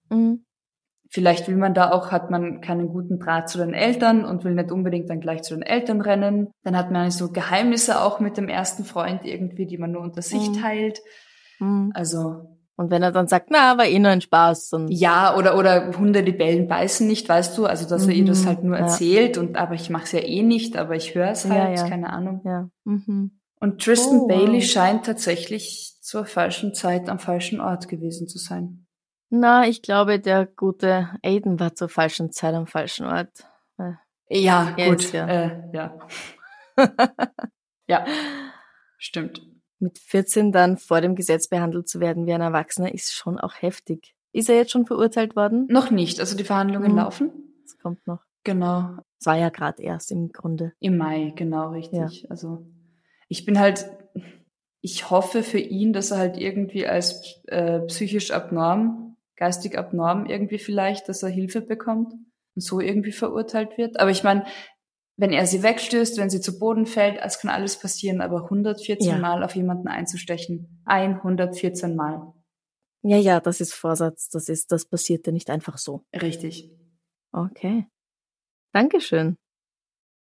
Mhm. 0.10 0.44
Vielleicht 1.10 1.48
will 1.48 1.56
man 1.56 1.74
da 1.74 1.92
auch, 1.92 2.12
hat 2.12 2.30
man 2.32 2.62
keinen 2.62 2.90
guten 2.90 3.20
Draht 3.20 3.50
zu 3.50 3.58
den 3.60 3.74
Eltern 3.74 4.26
und 4.26 4.44
will 4.44 4.54
nicht 4.54 4.72
unbedingt 4.72 5.10
dann 5.10 5.22
gleich 5.22 5.42
zu 5.44 5.54
den 5.56 5.64
Eltern 5.64 6.02
rennen. 6.02 6.50
Dann 6.64 6.78
hat 6.78 6.92
man 6.92 7.10
so 7.12 7.32
Geheimnisse 7.32 8.02
auch 8.02 8.20
mit 8.20 8.38
dem 8.38 8.50
ersten 8.50 8.84
Freund 8.84 9.22
irgendwie, 9.24 9.66
die 9.66 9.78
man 9.78 9.92
nur 9.92 10.02
unter 10.02 10.22
sich 10.22 10.50
Mhm. 10.50 10.62
teilt. 10.62 11.00
Mhm. 11.60 11.92
Also 11.94 12.50
Und 12.80 12.92
wenn 12.92 13.02
er 13.02 13.12
dann 13.12 13.28
sagt, 13.28 13.48
na, 13.50 13.78
war 13.78 13.86
eh 13.88 13.98
nur 13.98 14.12
ein 14.12 14.22
Spaß. 14.22 14.74
Und 14.74 14.90
Ja, 14.90 15.36
oder, 15.36 15.58
oder 15.58 15.98
Hunde, 15.98 16.24
die 16.24 16.32
bellen, 16.32 16.68
beißen 16.68 17.08
nicht, 17.08 17.28
weißt 17.28 17.58
du? 17.58 17.66
Also, 17.66 17.88
dass 17.90 18.06
er 18.08 18.14
ihr 18.14 18.26
das 18.26 18.44
Mhm, 18.44 18.48
halt 18.48 18.64
nur 18.64 18.76
ja. 18.78 18.84
erzählt 18.84 19.38
und, 19.40 19.58
aber 19.58 19.74
ich 19.74 19.90
mache 19.90 20.04
es 20.04 20.12
ja 20.12 20.20
eh 20.20 20.44
nicht, 20.44 20.78
aber 20.78 20.96
ich 20.96 21.16
höre 21.16 21.32
es 21.32 21.44
Ja, 21.46 21.50
halt, 21.56 21.78
ja. 21.80 21.88
keine 21.90 22.12
Ahnung. 22.14 22.42
ja. 22.46 22.70
Mhm. 22.84 23.40
Und 23.60 23.82
Tristan 23.82 24.20
Oh, 24.20 24.28
Bailey 24.28 24.58
wow. 24.60 24.64
scheint 24.64 25.06
tatsächlich 25.08 25.96
zur 26.02 26.26
falschen 26.26 26.74
Zeit 26.76 27.10
am 27.10 27.18
falschen 27.18 27.60
Ort 27.60 27.88
gewesen 27.88 28.28
zu 28.28 28.38
sein. 28.38 28.86
Na, 29.30 29.68
ich 29.68 29.82
glaube, 29.82 30.20
der 30.20 30.46
gute 30.46 31.10
Aiden 31.24 31.60
war 31.60 31.76
zur 31.76 31.90
falschen 31.90 32.32
Zeit 32.32 32.54
am 32.56 32.68
falschen 32.68 33.06
Ort. 33.06 33.30
Äh, 33.78 33.94
Ja, 34.30 34.74
Er 34.78 34.90
gut. 34.90 35.12
ja- 35.12 35.28
Äh, 35.28 35.70
ja. 35.74 35.98
ja, 37.88 38.06
stimmt. 38.98 39.42
Mit 39.80 40.00
14 40.00 40.52
dann 40.52 40.78
vor 40.78 41.02
dem 41.02 41.16
Gesetz 41.16 41.48
behandelt 41.48 41.88
zu 41.88 42.00
werden 42.00 42.26
wie 42.26 42.34
ein 42.34 42.42
Erwachsener 42.42 42.94
ist 42.94 43.14
schon 43.14 43.38
auch 43.40 43.54
heftig. 43.62 44.16
Ist 44.34 44.50
er 44.50 44.56
jetzt 44.56 44.72
schon 44.72 44.86
verurteilt 44.86 45.36
worden? 45.36 45.68
Noch 45.70 45.92
nicht. 45.92 46.20
Also 46.20 46.36
die 46.36 46.44
Verhandlungen 46.44 46.92
Mhm. 46.92 46.98
laufen. 46.98 47.32
Das 47.64 47.78
kommt 47.78 48.06
noch. 48.08 48.22
Genau. 48.44 48.98
Es 49.20 49.26
war 49.26 49.36
ja 49.38 49.50
gerade 49.50 49.82
erst 49.84 50.12
im 50.12 50.32
Grunde. 50.32 50.74
Im 50.80 50.98
Mai, 50.98 51.34
genau, 51.36 51.72
richtig. 51.72 52.30
Also 52.30 52.66
ich 53.28 53.46
bin 53.46 53.60
halt, 53.60 53.90
ich 54.82 55.10
hoffe 55.10 55.44
für 55.44 55.60
ihn, 55.60 55.92
dass 55.94 56.12
er 56.12 56.18
halt 56.18 56.38
irgendwie 56.38 56.88
als 56.88 57.42
äh, 57.48 57.80
psychisch 57.82 58.32
abnorm, 58.32 59.07
geistig 59.38 59.78
abnorm 59.78 60.26
irgendwie 60.26 60.60
vielleicht, 60.60 61.08
dass 61.08 61.24
er 61.24 61.30
Hilfe 61.30 61.62
bekommt 61.62 62.14
und 62.14 62.62
so 62.62 62.80
irgendwie 62.80 63.12
verurteilt 63.12 63.78
wird. 63.78 64.00
Aber 64.00 64.12
ich 64.12 64.24
meine, 64.24 64.46
wenn 65.16 65.32
er 65.32 65.48
sie 65.48 65.64
wegstößt, 65.64 66.18
wenn 66.18 66.30
sie 66.30 66.42
zu 66.42 66.60
Boden 66.60 66.86
fällt, 66.86 67.20
es 67.24 67.40
kann 67.40 67.50
alles 67.50 67.80
passieren, 67.80 68.22
aber 68.22 68.44
114 68.44 69.08
Ja. 69.08 69.18
Mal 69.18 69.44
auf 69.44 69.56
jemanden 69.56 69.88
einzustechen, 69.88 70.84
114 70.86 71.96
Mal. 71.96 72.34
Ja, 73.04 73.18
ja, 73.18 73.40
das 73.40 73.62
ist 73.62 73.74
Vorsatz. 73.74 74.30
Das 74.30 74.50
ist, 74.50 74.72
das 74.72 74.86
passierte 74.86 75.32
nicht 75.32 75.50
einfach 75.50 75.78
so. 75.78 76.04
Richtig. 76.14 76.72
Okay. 77.32 77.88
Dankeschön. 78.74 79.38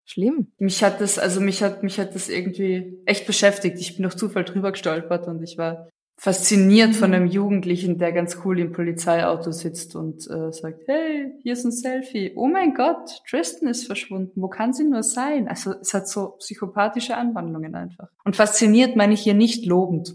Schlimm. 0.04 0.52
Mich 0.59 0.82
hat 0.82 1.00
das, 1.00 1.18
also 1.18 1.40
mich 1.40 1.62
hat, 1.62 1.82
mich 1.82 1.99
hat 2.00 2.14
das 2.14 2.28
irgendwie 2.28 3.02
echt 3.06 3.26
beschäftigt. 3.26 3.78
Ich 3.78 3.94
bin 3.94 4.02
durch 4.02 4.16
Zufall 4.16 4.44
drüber 4.44 4.73
gestolpert 4.73 5.28
und 5.28 5.42
ich 5.42 5.59
war 5.59 5.88
fasziniert 6.19 6.95
von 6.95 7.11
Mhm. 7.11 7.14
einem 7.16 7.26
Jugendlichen, 7.26 7.99
der 7.99 8.12
ganz 8.12 8.38
cool 8.45 8.59
im 8.61 8.73
Polizeiauto 8.73 9.50
sitzt 9.50 9.97
und 9.97 10.28
äh, 10.31 10.52
sagt, 10.52 10.87
hey, 10.87 11.33
hier 11.42 11.52
ist 11.54 11.64
ein 11.64 11.73
Selfie. 11.73 12.33
Oh 12.37 12.47
mein 12.47 12.75
Gott, 12.75 13.23
Tristan 13.28 13.69
ist 13.69 13.87
verschwunden. 13.87 14.40
Wo 14.40 14.49
kann 14.49 14.73
sie 14.73 14.85
nur 14.85 15.02
sein? 15.02 15.49
Also 15.49 15.73
es 15.81 15.92
hat 15.95 16.09
so 16.09 16.37
psychopathische 16.38 17.16
Anwandlungen 17.16 17.75
einfach. 17.75 18.09
Und 18.25 18.37
fasziniert 18.37 18.95
meine 18.95 19.14
ich 19.14 19.21
hier 19.23 19.35
nicht 19.35 19.66
lobend. 19.66 20.14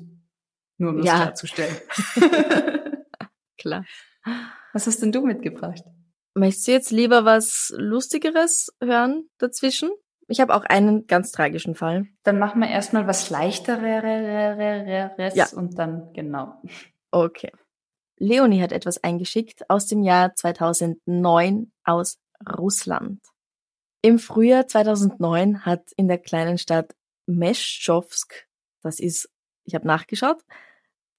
Nur 0.77 0.91
um 0.91 0.97
das 0.97 1.05
Ja. 1.07 1.15
klarzustellen. 1.23 1.75
Klar. 3.57 3.85
Was 4.73 4.87
hast 4.87 5.01
denn 5.01 5.11
du 5.11 5.21
mitgebracht? 5.25 5.83
Möchtest 6.35 6.67
du 6.67 6.71
jetzt 6.71 6.91
lieber 6.91 7.25
was 7.25 7.73
Lustigeres 7.75 8.69
hören 8.81 9.27
dazwischen? 9.39 9.89
Ich 10.27 10.41
habe 10.41 10.53
auch 10.55 10.65
einen 10.65 11.07
ganz 11.07 11.31
tragischen 11.31 11.75
Fall. 11.75 12.07
Dann 12.23 12.37
machen 12.37 12.61
wir 12.61 12.69
erstmal 12.69 13.07
was 13.07 13.29
leichteres 13.29 15.35
Ja. 15.35 15.47
und 15.55 15.79
dann 15.79 16.11
genau. 16.13 16.61
Okay. 17.11 17.51
Leonie 18.17 18.61
hat 18.61 18.71
etwas 18.71 19.03
eingeschickt 19.03 19.69
aus 19.69 19.85
dem 19.85 20.03
Jahr 20.03 20.35
2009 20.35 21.71
aus 21.83 22.19
Russland. 22.57 23.21
Im 24.01 24.19
Frühjahr 24.19 24.67
2009 24.67 25.65
hat 25.65 25.91
in 25.95 26.07
der 26.07 26.17
kleinen 26.17 26.57
Stadt 26.57 26.95
Meschowsk, 27.25 28.47
das 28.81 28.99
ist, 28.99 29.29
ich 29.65 29.75
habe 29.75 29.87
nachgeschaut, 29.87 30.43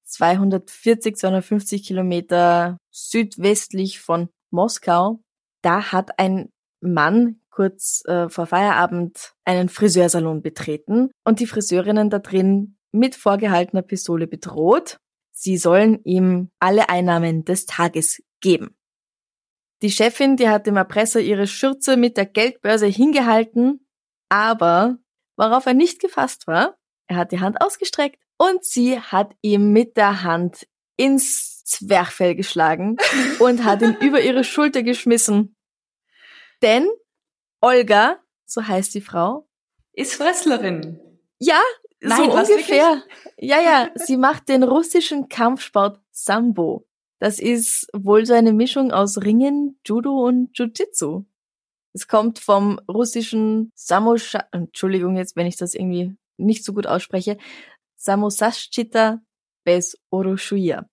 240, 0.04 1.16
250 1.16 1.84
Kilometer 1.84 2.78
südwestlich 2.90 4.00
von 4.00 4.28
Moskau, 4.50 5.20
da 5.62 5.92
hat 5.92 6.18
ein 6.18 6.50
Mann 6.80 7.40
kurz 7.58 8.04
äh, 8.04 8.28
vor 8.28 8.46
Feierabend 8.46 9.34
einen 9.44 9.68
Friseursalon 9.68 10.42
betreten 10.42 11.10
und 11.24 11.40
die 11.40 11.46
Friseurinnen 11.46 12.08
da 12.08 12.20
drin 12.20 12.78
mit 12.92 13.16
vorgehaltener 13.16 13.82
Pistole 13.82 14.28
bedroht. 14.28 14.98
Sie 15.32 15.56
sollen 15.56 15.98
ihm 16.04 16.52
alle 16.60 16.88
Einnahmen 16.88 17.44
des 17.44 17.66
Tages 17.66 18.22
geben. 18.40 18.76
Die 19.82 19.90
Chefin, 19.90 20.36
die 20.36 20.48
hat 20.48 20.68
dem 20.68 20.76
Erpresser 20.76 21.18
ihre 21.18 21.48
Schürze 21.48 21.96
mit 21.96 22.16
der 22.16 22.26
Geldbörse 22.26 22.86
hingehalten, 22.86 23.84
aber 24.28 24.98
worauf 25.36 25.66
er 25.66 25.74
nicht 25.74 26.00
gefasst 26.00 26.46
war, 26.46 26.76
er 27.08 27.16
hat 27.16 27.32
die 27.32 27.40
Hand 27.40 27.60
ausgestreckt 27.60 28.22
und 28.36 28.64
sie 28.64 29.00
hat 29.00 29.34
ihm 29.42 29.72
mit 29.72 29.96
der 29.96 30.22
Hand 30.22 30.68
ins 30.96 31.64
Zwerchfell 31.64 32.36
geschlagen 32.36 32.98
und 33.40 33.64
hat 33.64 33.82
ihn 33.82 33.96
über 34.00 34.20
ihre 34.20 34.44
Schulter 34.44 34.84
geschmissen. 34.84 35.56
Denn 36.62 36.88
Olga, 37.60 38.18
so 38.46 38.66
heißt 38.66 38.94
die 38.94 39.00
Frau, 39.00 39.48
Ist 39.92 40.18
Wrestlerin. 40.20 41.00
ja, 41.38 41.60
Nein, 42.00 42.30
so 42.30 42.36
ungefähr. 42.54 43.02
Ja, 43.38 43.60
ja, 43.60 43.90
sie 43.96 44.16
macht 44.16 44.48
den 44.48 44.62
russischen 44.62 45.28
Kampfsport 45.28 46.00
Sambo. 46.12 46.86
Das 47.18 47.40
ist 47.40 47.88
wohl 47.92 48.24
so 48.24 48.34
eine 48.34 48.52
Mischung 48.52 48.92
aus 48.92 49.18
Ringen, 49.18 49.80
Judo 49.84 50.24
und 50.26 50.56
Jiu-Jitsu. 50.56 51.24
Es 51.92 52.06
kommt 52.06 52.38
vom 52.38 52.78
russischen 52.88 53.72
Samosha, 53.74 54.44
Entschuldigung 54.52 55.16
jetzt, 55.16 55.34
wenn 55.34 55.48
ich 55.48 55.56
das 55.56 55.74
irgendwie 55.74 56.16
nicht 56.36 56.64
so 56.64 56.72
gut 56.72 56.86
ausspreche, 56.86 57.36
Samosashchita 57.96 59.20
bez 59.64 59.96
Oroshuya. 60.10 60.88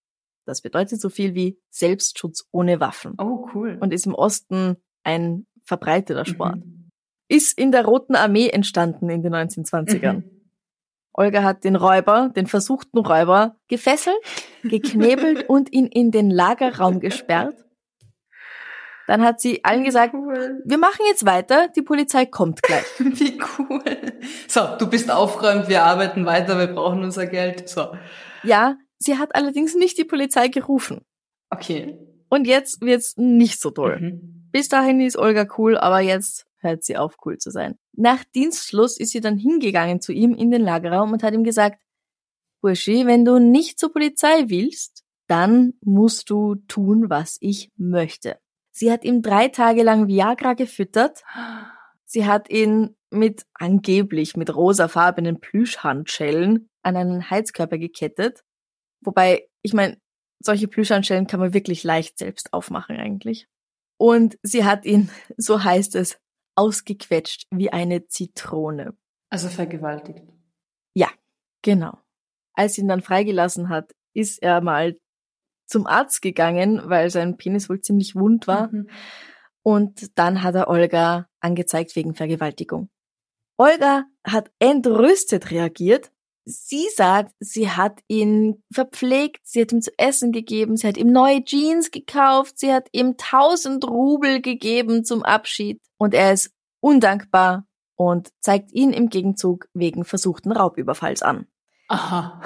Das 0.48 0.62
bedeutet 0.62 1.00
so 1.00 1.10
viel 1.10 1.36
wie 1.36 1.60
Selbstschutz 1.70 2.48
ohne 2.52 2.80
Waffen 2.80 3.14
Oh, 3.20 3.48
cool. 3.54 3.78
und 3.80 3.94
ist 3.94 4.08
im 4.08 4.16
Osten 4.16 4.78
ein 5.04 5.46
verbreiteter 5.66 6.26
Sport. 6.26 6.58
Mhm. 6.58 6.90
Ist 7.28 7.58
in 7.58 7.72
der 7.72 7.86
Roten 7.86 8.16
Armee 8.16 8.50
entstanden 8.50 9.10
in 9.10 9.24
den 9.24 9.34
1920ern. 9.34 10.14
Mhm. 10.14 10.36
Olga 11.14 11.44
hat 11.44 11.64
den 11.64 11.76
Räuber, 11.76 12.32
den 12.36 12.46
versuchten 12.46 13.00
Räuber, 13.00 13.56
gefesselt, 13.68 14.18
geknebelt 14.64 15.46
und 15.50 15.72
ihn 15.72 15.88
in 15.88 16.12
den 16.12 16.30
Lagerraum 16.30 17.00
gesperrt. 17.00 17.56
Dann 19.08 19.24
hat 19.24 19.40
sie 19.40 19.64
allen 19.64 19.84
gesagt, 19.84 20.14
Cool. 20.14 20.62
wir 20.66 20.78
machen 20.78 21.06
jetzt 21.08 21.26
weiter, 21.26 21.68
die 21.76 21.84
Polizei 21.84 22.26
kommt 22.26 22.64
gleich. 22.64 22.86
Wie 22.98 23.40
cool. 23.60 23.84
So, 24.48 24.62
du 24.80 24.90
bist 24.90 25.12
aufgeräumt, 25.12 25.70
wir 25.70 25.84
arbeiten 25.84 26.26
weiter, 26.26 26.58
wir 26.58 26.68
brauchen 26.68 27.04
unser 27.04 27.28
Geld. 27.28 27.70
So. 27.70 27.96
Ja, 28.44 28.78
sie 28.98 29.18
hat 29.18 29.36
allerdings 29.36 29.76
nicht 29.76 29.98
die 29.98 30.06
Polizei 30.06 30.48
gerufen. 30.48 31.02
Okay. 31.52 31.98
Und 32.30 32.48
jetzt 32.48 32.82
wird's 32.82 33.16
nicht 33.16 33.62
so 33.62 33.70
toll. 33.70 34.00
Mhm. 34.00 34.35
Bis 34.56 34.70
dahin 34.70 35.02
ist 35.02 35.18
Olga 35.18 35.46
cool, 35.58 35.78
aber 35.78 36.00
jetzt 36.00 36.48
hört 36.60 36.82
sie 36.82 36.96
auf, 36.96 37.18
cool 37.26 37.38
zu 37.38 37.52
sein. 37.52 37.78
Nach 37.92 38.24
Dienstschluss 38.24 38.98
ist 38.98 39.10
sie 39.10 39.20
dann 39.20 39.38
hingegangen 39.38 40.00
zu 40.00 40.14
ihm 40.14 40.34
in 40.34 40.50
den 40.50 40.62
Lagerraum 40.62 41.12
und 41.12 41.24
hat 41.24 41.34
ihm 41.34 41.44
gesagt, 41.44 41.82
Burschi, 42.62 43.06
wenn 43.06 43.26
du 43.26 43.38
nicht 43.38 43.78
zur 43.78 43.92
Polizei 43.92 44.46
willst, 44.48 45.04
dann 45.28 45.74
musst 45.82 46.30
du 46.30 46.56
tun, 46.70 47.10
was 47.10 47.36
ich 47.42 47.70
möchte. 47.76 48.40
Sie 48.72 48.94
hat 48.94 49.04
ihm 49.04 49.22
drei 49.22 49.50
Tage 49.50 49.84
lang 49.84 50.08
Viagra 50.08 50.54
gefüttert. 50.54 51.26
Sie 52.06 52.26
hat 52.26 52.50
ihn 52.50 52.96
mit 53.10 53.46
angeblich 53.56 54.38
mit 54.38 54.56
rosafarbenen 54.56 55.42
Plüschhandschellen 55.42 56.70
an 56.82 56.96
einen 56.96 57.30
Heizkörper 57.30 57.78
gekettet. 57.78 58.46
Wobei, 59.02 59.50
ich 59.64 59.74
meine, 59.74 59.98
solche 60.40 60.70
Plüschhandschellen 60.70 61.28
kann 61.28 61.42
man 61.42 61.54
wirklich 61.54 61.84
leicht 61.84 62.18
selbst 62.18 62.54
aufmachen 62.54 62.96
eigentlich. 62.96 63.50
Und 63.98 64.38
sie 64.44 64.66
hat 64.66 64.86
ihn, 64.86 65.10
so 65.38 65.64
heißt 65.64 65.96
es, 65.96 66.18
ausgequetscht 66.56 67.48
wie 67.52 67.72
eine 67.72 68.08
Zitrone. 68.08 68.96
Also 69.30 69.50
vergewaltigt. 69.50 70.24
Genau. 71.66 71.98
Als 72.54 72.76
sie 72.76 72.82
ihn 72.82 72.88
dann 72.88 73.02
freigelassen 73.02 73.70
hat, 73.70 73.92
ist 74.14 74.42
er 74.44 74.62
mal 74.62 75.00
zum 75.66 75.88
Arzt 75.88 76.22
gegangen, 76.22 76.80
weil 76.86 77.10
sein 77.10 77.38
Penis 77.38 77.70
wohl 77.70 77.82
ziemlich 77.82 78.16
wund 78.16 78.46
war. 78.46 78.72
Mhm. 78.72 78.88
Und 79.64 80.18
dann 80.20 80.44
hat 80.44 80.54
er 80.54 80.68
Olga 80.68 81.28
angezeigt 81.40 81.96
wegen 81.96 82.14
Vergewaltigung. 82.14 82.90
Olga 83.58 84.04
hat 84.24 84.52
entrüstet 84.60 85.50
reagiert. 85.50 86.12
Sie 86.46 86.88
sagt, 86.96 87.34
sie 87.40 87.72
hat 87.72 88.02
ihn 88.08 88.64
verpflegt, 88.72 89.42
sie 89.44 89.62
hat 89.62 89.72
ihm 89.72 89.82
zu 89.82 89.92
essen 89.98 90.32
gegeben, 90.32 90.78
sie 90.78 90.88
hat 90.88 90.98
ihm 90.98 91.12
neue 91.12 91.44
Jeans 91.44 91.90
gekauft, 91.90 92.60
sie 92.60 92.72
hat 92.72 92.88
ihm 92.92 93.18
tausend 93.18 93.84
Rubel 93.88 94.42
gegeben 94.42 95.04
zum 95.04 95.24
Abschied. 95.24 95.82
Und 95.98 96.14
er 96.14 96.34
ist 96.34 96.52
undankbar 96.82 97.66
und 97.96 98.30
zeigt 98.42 98.72
ihn 98.74 98.94
im 98.94 99.10
Gegenzug 99.10 99.68
wegen 99.74 100.06
versuchten 100.06 100.52
Raubüberfalls 100.52 101.24
an. 101.24 101.48
Aha. 101.88 102.42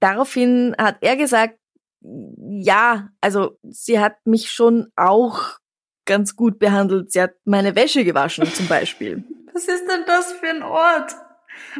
Daraufhin 0.00 0.74
hat 0.78 0.98
er 1.00 1.16
gesagt, 1.16 1.58
ja, 2.02 3.08
also 3.20 3.58
sie 3.62 3.98
hat 3.98 4.16
mich 4.24 4.50
schon 4.50 4.88
auch 4.96 5.58
ganz 6.06 6.36
gut 6.36 6.58
behandelt. 6.58 7.12
Sie 7.12 7.22
hat 7.22 7.34
meine 7.44 7.74
Wäsche 7.76 8.04
gewaschen 8.04 8.46
zum 8.52 8.66
Beispiel. 8.66 9.24
Was 9.52 9.64
ist 9.64 9.86
denn 9.86 10.04
das 10.06 10.32
für 10.32 10.48
ein 10.48 10.62
Ort? 10.62 11.14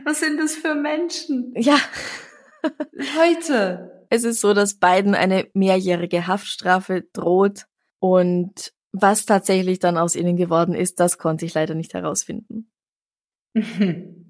Was 0.05 0.21
sind 0.21 0.39
das 0.39 0.55
für 0.55 0.75
Menschen? 0.75 1.53
Ja, 1.57 1.79
Heute. 3.19 4.07
es 4.11 4.25
ist 4.25 4.41
so, 4.41 4.55
dass 4.55 4.79
beiden 4.79 5.15
eine 5.15 5.49
mehrjährige 5.55 6.27
Haftstrafe 6.27 7.05
droht 7.13 7.67
und 7.99 8.73
was 8.93 9.25
tatsächlich 9.25 9.79
dann 9.79 9.97
aus 9.99 10.17
ihnen 10.17 10.37
geworden 10.37 10.75
ist, 10.75 10.99
das 11.01 11.19
konnte 11.19 11.47
ich 11.47 11.55
leider 11.55 11.75
nicht 11.75 11.95
herausfinden. 11.95 12.71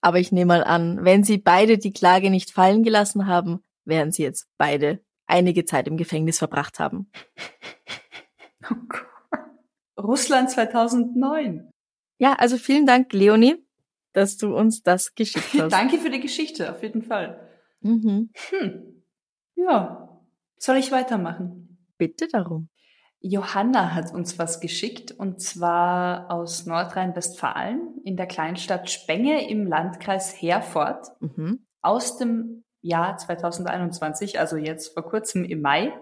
Aber 0.00 0.18
ich 0.18 0.32
nehme 0.32 0.48
mal 0.48 0.64
an, 0.64 1.04
wenn 1.04 1.24
sie 1.24 1.38
beide 1.38 1.78
die 1.78 1.92
Klage 1.92 2.30
nicht 2.30 2.50
fallen 2.50 2.82
gelassen 2.82 3.26
haben, 3.26 3.64
werden 3.84 4.12
sie 4.12 4.22
jetzt 4.22 4.48
beide 4.58 5.00
einige 5.26 5.64
Zeit 5.64 5.88
im 5.88 5.96
Gefängnis 5.96 6.38
verbracht 6.38 6.78
haben. 6.78 7.10
Oh. 8.70 10.00
Russland 10.00 10.50
2009. 10.50 11.70
Ja, 12.18 12.32
also 12.34 12.56
vielen 12.56 12.86
Dank, 12.86 13.12
Leonie, 13.12 13.63
dass 14.14 14.38
du 14.38 14.56
uns 14.56 14.82
das 14.82 15.14
geschickt 15.14 15.52
hast. 15.58 15.72
Danke 15.72 15.98
für 15.98 16.08
die 16.10 16.20
Geschichte, 16.20 16.72
auf 16.72 16.82
jeden 16.82 17.02
Fall. 17.02 17.46
Mhm. 17.80 18.30
Hm. 18.50 19.02
Ja. 19.56 20.18
Soll 20.56 20.76
ich 20.76 20.90
weitermachen? 20.90 21.78
Bitte 21.98 22.26
darum. 22.28 22.68
Johanna 23.20 23.94
hat 23.94 24.12
uns 24.12 24.38
was 24.38 24.60
geschickt 24.60 25.10
und 25.12 25.40
zwar 25.40 26.30
aus 26.30 26.66
Nordrhein-Westfalen 26.66 27.98
in 28.04 28.16
der 28.16 28.26
Kleinstadt 28.26 28.90
Spenge 28.90 29.48
im 29.48 29.66
Landkreis 29.66 30.40
Herford 30.40 31.06
Mhm. 31.20 31.66
aus 31.80 32.18
dem 32.18 32.64
Jahr 32.82 33.16
2021, 33.16 34.38
also 34.38 34.56
jetzt 34.56 34.92
vor 34.92 35.04
kurzem 35.04 35.44
im 35.44 35.62
Mai. 35.62 35.92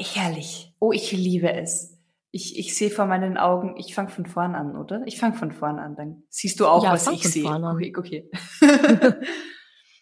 Herrlich. 0.00 0.74
Oh, 0.80 0.90
ich 0.90 1.12
liebe 1.12 1.52
es. 1.52 1.93
Ich, 2.36 2.58
ich 2.58 2.76
sehe 2.76 2.90
vor 2.90 3.06
meinen 3.06 3.36
Augen, 3.38 3.76
ich 3.78 3.94
fange 3.94 4.08
von 4.08 4.26
vorn 4.26 4.56
an, 4.56 4.76
oder? 4.76 5.02
Ich 5.06 5.20
fange 5.20 5.34
von 5.36 5.52
vorn 5.52 5.78
an, 5.78 5.94
dann 5.94 6.24
siehst 6.30 6.58
du 6.58 6.66
auch, 6.66 6.82
Ja, 6.82 6.92
was 6.92 7.06
ich 7.06 7.22
von 7.22 7.30
sehe. 7.30 7.42
vorn 7.44 7.62
an. 7.62 7.76
Okay, 7.76 7.94
okay. 7.96 8.30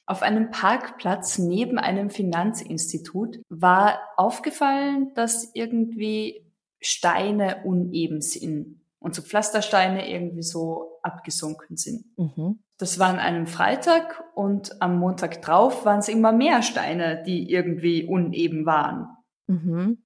Auf 0.07 0.23
einem 0.23 0.51
Parkplatz 0.51 1.39
neben 1.39 1.79
einem 1.79 2.09
Finanzinstitut 2.09 3.41
war 3.51 3.99
aufgefallen, 4.17 5.13
dass 5.15 5.51
irgendwie 5.55 6.47
Steine 6.81 7.65
uneben 7.65 8.23
sind 8.23 8.81
und 8.99 9.15
so 9.15 9.21
Pflastersteine 9.21 10.11
irgendwie 10.11 10.43
so 10.43 10.99
abgesunken 11.03 11.77
sind. 11.77 12.07
Mhm. 12.17 12.61
Das 12.79 12.99
war 12.99 13.09
an 13.09 13.19
einem 13.19 13.47
Freitag 13.47 14.25
und 14.35 14.81
am 14.81 14.99
Montag 14.99 15.43
drauf 15.43 15.85
waren 15.85 15.99
es 15.99 16.09
immer 16.09 16.33
mehr 16.33 16.63
Steine, 16.63 17.23
die 17.27 17.51
irgendwie 17.51 18.07
uneben 18.07 18.65
waren. 18.65 19.07
Mhm. 19.49 20.03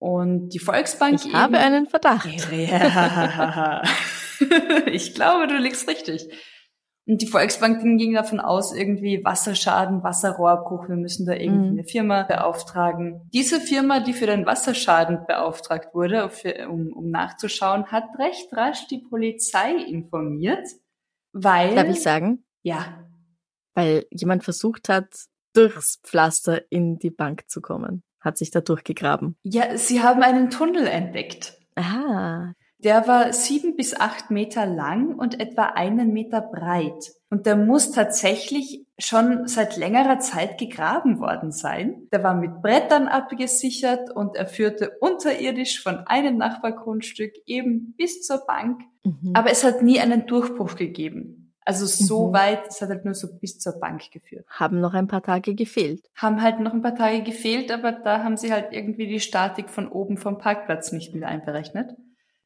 Und 0.00 0.48
die 0.48 0.58
Volksbank 0.58 1.24
Ich 1.24 1.32
habe 1.34 1.58
einen 1.58 1.86
Verdacht. 1.86 2.26
ja. 2.50 3.82
ich 4.86 5.14
glaube, 5.14 5.46
du 5.46 5.58
liegst 5.58 5.86
richtig. 5.88 6.26
Und 7.06 7.20
die 7.20 7.26
Volksbank 7.26 7.82
ging 7.82 8.14
davon 8.14 8.40
aus, 8.40 8.74
irgendwie 8.74 9.22
Wasserschaden, 9.24 10.02
Wasserrohrbruch, 10.02 10.88
wir 10.88 10.96
müssen 10.96 11.26
da 11.26 11.34
irgendwie 11.34 11.70
Mhm. 11.70 11.78
eine 11.78 11.84
Firma 11.84 12.22
beauftragen. 12.22 13.28
Diese 13.34 13.60
Firma, 13.60 14.00
die 14.00 14.12
für 14.14 14.26
den 14.26 14.46
Wasserschaden 14.46 15.26
beauftragt 15.26 15.94
wurde, 15.94 16.30
um, 16.68 16.92
um 16.94 17.10
nachzuschauen, 17.10 17.86
hat 17.86 18.04
recht 18.18 18.50
rasch 18.52 18.86
die 18.86 18.98
Polizei 18.98 19.74
informiert, 19.74 20.66
weil... 21.32 21.74
Darf 21.74 21.88
ich 21.88 22.02
sagen? 22.02 22.44
Ja, 22.62 23.04
Weil 23.74 24.06
jemand 24.10 24.44
versucht 24.44 24.88
hat, 24.88 25.08
durchs 25.54 26.00
Pflaster 26.04 26.62
in 26.70 26.98
die 26.98 27.10
Bank 27.10 27.48
zu 27.50 27.60
kommen. 27.60 28.02
Hat 28.20 28.38
sich 28.38 28.50
da 28.50 28.60
durchgegraben. 28.60 29.36
ja, 29.42 29.76
sie 29.76 30.02
haben 30.02 30.22
einen 30.22 30.50
Tunnel 30.50 30.86
entdeckt. 30.86 31.58
Ah. 31.76 32.52
Der 32.82 33.06
war 33.06 33.32
sieben 33.34 33.76
bis 33.76 33.94
acht 33.94 34.30
Meter 34.30 34.64
lang 34.64 35.14
und 35.14 35.38
etwa 35.38 35.64
einen 35.64 36.12
Meter 36.12 36.40
breit. 36.40 37.12
Und 37.28 37.44
der 37.44 37.56
muss 37.56 37.92
tatsächlich 37.92 38.86
schon 38.98 39.46
seit 39.46 39.76
längerer 39.76 40.18
Zeit 40.18 40.58
gegraben 40.58 41.20
worden 41.20 41.52
sein. 41.52 42.08
Der 42.10 42.22
war 42.22 42.34
mit 42.34 42.62
Brettern 42.62 43.06
abgesichert 43.06 44.10
und 44.14 44.34
er 44.34 44.46
führte 44.46 44.92
unterirdisch 45.00 45.82
von 45.82 45.98
einem 46.06 46.38
Nachbargrundstück 46.38 47.32
eben 47.46 47.94
bis 47.98 48.22
zur 48.22 48.44
Bank. 48.46 48.80
Mhm. 49.04 49.32
Aber 49.34 49.50
es 49.50 49.62
hat 49.62 49.82
nie 49.82 50.00
einen 50.00 50.26
Durchbruch 50.26 50.74
gegeben. 50.76 51.39
Also 51.64 51.86
so 51.86 52.28
Mhm. 52.28 52.32
weit, 52.32 52.66
es 52.68 52.80
hat 52.80 52.88
halt 52.88 53.04
nur 53.04 53.14
so 53.14 53.28
bis 53.38 53.58
zur 53.58 53.78
Bank 53.78 54.10
geführt. 54.10 54.46
haben 54.48 54.80
noch 54.80 54.94
ein 54.94 55.06
paar 55.08 55.22
Tage 55.22 55.54
gefehlt. 55.54 56.08
Haben 56.14 56.42
halt 56.42 56.58
noch 56.60 56.72
ein 56.72 56.82
paar 56.82 56.94
Tage 56.94 57.22
gefehlt, 57.22 57.70
aber 57.70 57.92
da 57.92 58.24
haben 58.24 58.36
sie 58.36 58.52
halt 58.52 58.72
irgendwie 58.72 59.06
die 59.06 59.20
Statik 59.20 59.68
von 59.68 59.88
oben 59.88 60.16
vom 60.16 60.38
Parkplatz 60.38 60.90
nicht 60.92 61.14
mit 61.14 61.22
einberechnet. 61.24 61.90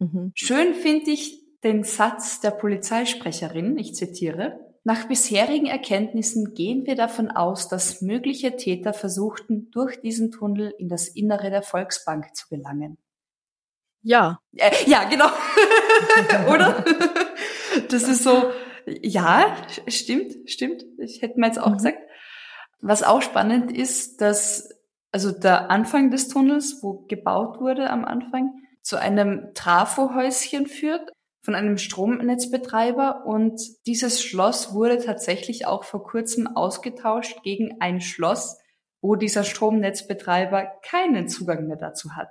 Mhm. 0.01 0.33
Schön 0.35 0.75
finde 0.75 1.11
ich 1.13 1.41
den 1.63 1.85
Satz 1.85 2.41
der 2.41 2.51
Polizeisprecherin, 2.51 3.79
ich 3.79 3.95
zitiere, 3.95 4.59
nach 4.87 5.09
bisherigen 5.09 5.65
Erkenntnissen 5.67 6.53
gehen 6.53 6.85
wir 6.85 6.95
davon 6.95 7.31
aus, 7.31 7.69
dass 7.69 8.03
mögliche 8.03 8.57
Täter 8.57 8.93
versuchten, 8.93 9.71
durch 9.71 9.99
diesen 10.03 10.31
Tunnel 10.31 10.75
in 10.77 10.91
das 10.91 11.09
Innere 11.09 11.49
der 11.49 11.63
Volksbank 11.63 12.35
zu 12.37 12.49
gelangen. 12.49 12.99
Ja. 14.03 14.41
Äh, 14.57 14.71
ja, 14.87 15.05
genau. 15.05 15.29
Oder? 16.53 16.85
Das 17.89 18.03
ist 18.03 18.23
so, 18.25 18.51
ja, 18.87 19.57
stimmt, 19.87 20.51
stimmt. 20.51 20.85
Ich 20.99 21.23
hätte 21.23 21.39
mir 21.39 21.47
jetzt 21.47 21.61
auch 21.61 21.71
Mhm. 21.71 21.77
gesagt. 21.77 21.99
Was 22.81 23.03
auch 23.03 23.23
spannend 23.23 23.73
ist, 23.73 24.21
dass 24.21 24.71
also 25.11 25.31
der 25.31 25.71
Anfang 25.71 26.11
des 26.11 26.29
Tunnels, 26.29 26.81
wo 26.83 27.05
gebaut 27.09 27.61
wurde 27.61 27.89
am 27.89 28.05
Anfang, 28.05 28.51
zu 28.83 28.99
einem 28.99 29.55
Trafohäuschen 29.55 30.67
führt 30.67 31.09
von 31.41 31.55
einem 31.55 31.79
Stromnetzbetreiber 31.79 33.25
und 33.25 33.61
dieses 33.87 34.23
Schloss 34.23 34.75
wurde 34.75 34.99
tatsächlich 34.99 35.67
auch 35.67 35.85
vor 35.85 36.03
kurzem 36.03 36.47
ausgetauscht 36.49 37.43
gegen 37.43 37.81
ein 37.81 38.01
Schloss, 38.01 38.59
wo 39.01 39.15
dieser 39.15 39.45
Stromnetzbetreiber 39.45 40.67
keinen 40.83 41.29
Zugang 41.29 41.67
mehr 41.69 41.77
dazu 41.77 42.17
hat. 42.17 42.29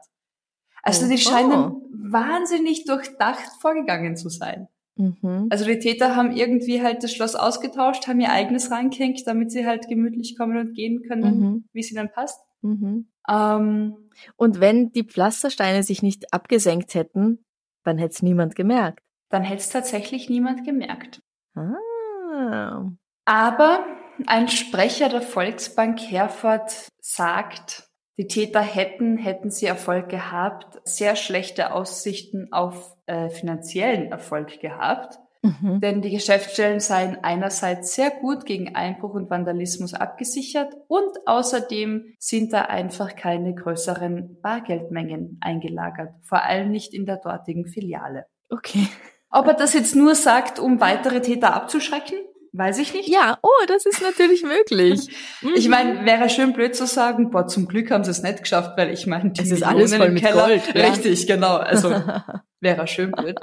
Also 0.81 1.07
die 1.07 1.17
scheinen 1.17 1.75
wahnsinnig 2.11 2.85
durchdacht 2.85 3.49
vorgegangen 3.61 4.17
zu 4.17 4.29
sein. 4.29 4.67
Mhm. 4.95 5.47
Also 5.49 5.65
die 5.65 5.79
Täter 5.79 6.15
haben 6.15 6.31
irgendwie 6.35 6.81
halt 6.81 7.03
das 7.03 7.11
Schloss 7.13 7.35
ausgetauscht, 7.35 8.07
haben 8.07 8.19
ihr 8.19 8.31
eigenes 8.31 8.69
reingehängt, 8.71 9.25
damit 9.25 9.51
sie 9.51 9.65
halt 9.65 9.87
gemütlich 9.87 10.37
kommen 10.37 10.57
und 10.57 10.73
gehen 10.75 11.01
können, 11.07 11.39
Mhm. 11.39 11.65
wie 11.73 11.79
es 11.79 11.91
ihnen 11.91 12.09
passt. 12.11 12.39
Mhm. 12.61 13.07
Ähm, 13.29 13.95
Und 14.35 14.59
wenn 14.59 14.91
die 14.91 15.03
Pflastersteine 15.03 15.83
sich 15.83 16.03
nicht 16.03 16.33
abgesenkt 16.33 16.93
hätten, 16.93 17.43
dann 17.83 17.97
hätte 17.97 18.13
es 18.13 18.21
niemand 18.21 18.55
gemerkt. 18.55 18.99
dann 19.29 19.41
hätte 19.43 19.61
es 19.61 19.69
tatsächlich 19.69 20.29
niemand 20.29 20.63
gemerkt. 20.63 21.21
Ah. 21.55 22.91
Aber 23.25 23.85
ein 24.27 24.47
Sprecher 24.47 25.09
der 25.09 25.23
Volksbank 25.23 25.99
Herford 25.99 26.89
sagt, 27.01 27.89
die 28.17 28.27
Täter 28.27 28.61
hätten, 28.61 29.17
hätten 29.17 29.49
sie 29.49 29.65
Erfolg 29.65 30.09
gehabt, 30.09 30.79
sehr 30.83 31.15
schlechte 31.15 31.73
Aussichten 31.73 32.51
auf 32.51 32.95
äh, 33.05 33.29
finanziellen 33.29 34.11
Erfolg 34.11 34.59
gehabt. 34.59 35.19
Mhm. 35.41 35.81
Denn 35.81 36.01
die 36.01 36.11
Geschäftsstellen 36.11 36.79
seien 36.79 37.21
einerseits 37.21 37.95
sehr 37.95 38.11
gut 38.11 38.45
gegen 38.45 38.75
Einbruch 38.75 39.13
und 39.13 39.29
Vandalismus 39.29 39.93
abgesichert 39.93 40.73
und 40.87 41.11
außerdem 41.25 42.13
sind 42.17 42.53
da 42.53 42.61
einfach 42.61 43.15
keine 43.15 43.53
größeren 43.53 44.39
Bargeldmengen 44.41 45.39
eingelagert, 45.41 46.13
vor 46.21 46.43
allem 46.43 46.71
nicht 46.71 46.93
in 46.93 47.05
der 47.05 47.17
dortigen 47.17 47.65
Filiale. 47.65 48.25
Okay. 48.49 48.87
Ob 49.29 49.47
er 49.47 49.55
das 49.55 49.73
jetzt 49.73 49.95
nur 49.95 50.15
sagt, 50.15 50.59
um 50.59 50.79
weitere 50.79 51.19
Täter 51.19 51.53
abzuschrecken, 51.53 52.19
weiß 52.53 52.79
ich 52.79 52.93
nicht. 52.93 53.09
Ja, 53.09 53.37
oh, 53.41 53.65
das 53.67 53.85
ist 53.85 54.01
natürlich 54.01 54.43
möglich. 54.43 55.07
Ich 55.55 55.65
Mhm. 55.65 55.71
meine, 55.71 56.05
wäre 56.05 56.29
schön 56.29 56.53
blöd 56.53 56.75
zu 56.75 56.85
sagen, 56.87 57.29
boah, 57.31 57.47
zum 57.47 57.67
Glück 57.67 57.91
haben 57.91 58.03
sie 58.03 58.11
es 58.11 58.23
nicht 58.23 58.39
geschafft, 58.43 58.73
weil 58.77 58.91
ich 58.93 59.05
meine, 59.07 59.31
die 59.31 59.41
Es 59.41 59.51
ist 59.51 59.59
Millionen 59.61 59.77
alles 59.79 59.95
voll 59.95 60.09
mit 60.11 60.23
Keller, 60.23 60.45
Gold, 60.47 60.75
ja. 60.75 60.85
Richtig, 60.87 61.27
genau. 61.27 61.57
Also 61.57 61.89
wäre 62.61 62.87
schön 62.87 63.11
blöd. 63.11 63.37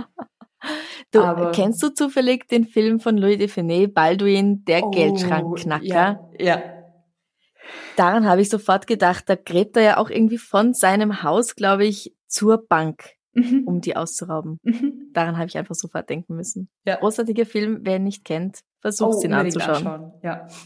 Du, 1.11 1.23
Aber- 1.23 1.53
kennst 1.53 1.83
du 1.83 1.89
zufällig 1.91 2.49
den 2.49 2.67
Film 2.67 3.01
von 3.01 3.17
Louis 3.17 3.39
Define, 3.39 3.89
Balduin, 3.89 4.65
der 4.65 4.85
Oh, 4.85 4.91
Geldschrankknacker? 4.91 5.85
Ja, 5.85 6.31
ja. 6.39 6.63
Daran 7.97 8.27
habe 8.27 8.41
ich 8.41 8.49
sofort 8.49 8.87
gedacht, 8.87 9.25
da 9.29 9.35
gräbt 9.37 9.77
er 9.77 9.83
ja 9.83 9.97
auch 9.99 10.11
irgendwie 10.11 10.39
von 10.39 10.73
seinem 10.75 11.23
Haus, 11.23 11.55
glaube 11.55 11.85
ich, 11.85 12.15
zur 12.27 12.67
Bank, 12.67 13.11
Mhm. 13.33 13.63
um 13.67 13.81
die 13.81 13.97
auszurauben. 13.97 14.59
Mhm. 14.63 15.11
Daran 15.13 15.37
habe 15.39 15.47
ich 15.47 15.57
einfach 15.57 15.75
sofort 15.75 16.11
denken 16.11 16.35
müssen. 16.37 16.69
Ja. 16.85 16.97
Großartiger 16.97 17.47
Film, 17.47 17.81
wer 17.83 17.97
ihn 17.97 18.05
nicht 18.05 18.25
kennt, 18.25 18.61
versucht 18.81 19.25
ihn 19.25 19.33
Oh, 19.33 19.39
unbedingt 19.39 19.63
anzuschauen. 19.63 19.87
anschauen. 19.87 20.13
Ja. 20.23 20.49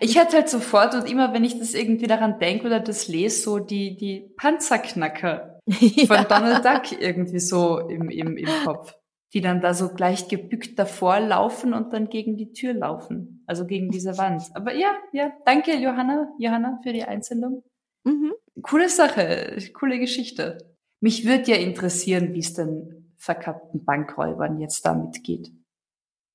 Ich 0.00 0.16
hätte 0.16 0.36
halt 0.36 0.48
sofort 0.48 0.94
und 0.94 1.10
immer, 1.10 1.32
wenn 1.32 1.42
ich 1.42 1.58
das 1.58 1.74
irgendwie 1.74 2.06
daran 2.06 2.38
denke 2.38 2.66
oder 2.66 2.78
das 2.80 3.08
lese, 3.08 3.42
so 3.42 3.58
die, 3.58 3.96
die 3.96 4.30
Panzerknacker 4.36 5.58
von 5.70 6.16
ja. 6.16 6.24
Donald 6.24 6.64
Duck 6.64 7.00
irgendwie 7.00 7.40
so 7.40 7.78
im, 7.78 8.08
im, 8.10 8.36
im 8.36 8.48
Kopf. 8.64 8.94
Die 9.34 9.40
dann 9.40 9.60
da 9.60 9.74
so 9.74 9.88
gleich 9.88 10.28
gebückt 10.28 10.78
davor 10.78 11.18
laufen 11.20 11.72
und 11.74 11.92
dann 11.92 12.08
gegen 12.08 12.36
die 12.36 12.52
Tür 12.52 12.72
laufen. 12.74 13.42
Also 13.46 13.66
gegen 13.66 13.90
diese 13.90 14.16
Wand. 14.16 14.42
Aber 14.54 14.74
ja, 14.74 14.92
ja, 15.12 15.32
danke 15.44 15.74
Johanna, 15.76 16.28
Johanna 16.38 16.78
für 16.82 16.92
die 16.92 17.04
Einsendung. 17.04 17.62
Mhm. 18.04 18.32
Coole 18.62 18.88
Sache, 18.88 19.56
coole 19.74 19.98
Geschichte. 19.98 20.58
Mich 21.00 21.26
würde 21.26 21.50
ja 21.50 21.56
interessieren, 21.56 22.34
wie 22.34 22.40
es 22.40 22.54
den 22.54 23.12
verkappten 23.16 23.84
Bankräubern 23.84 24.60
jetzt 24.60 24.84
damit 24.86 25.22
geht. 25.24 25.52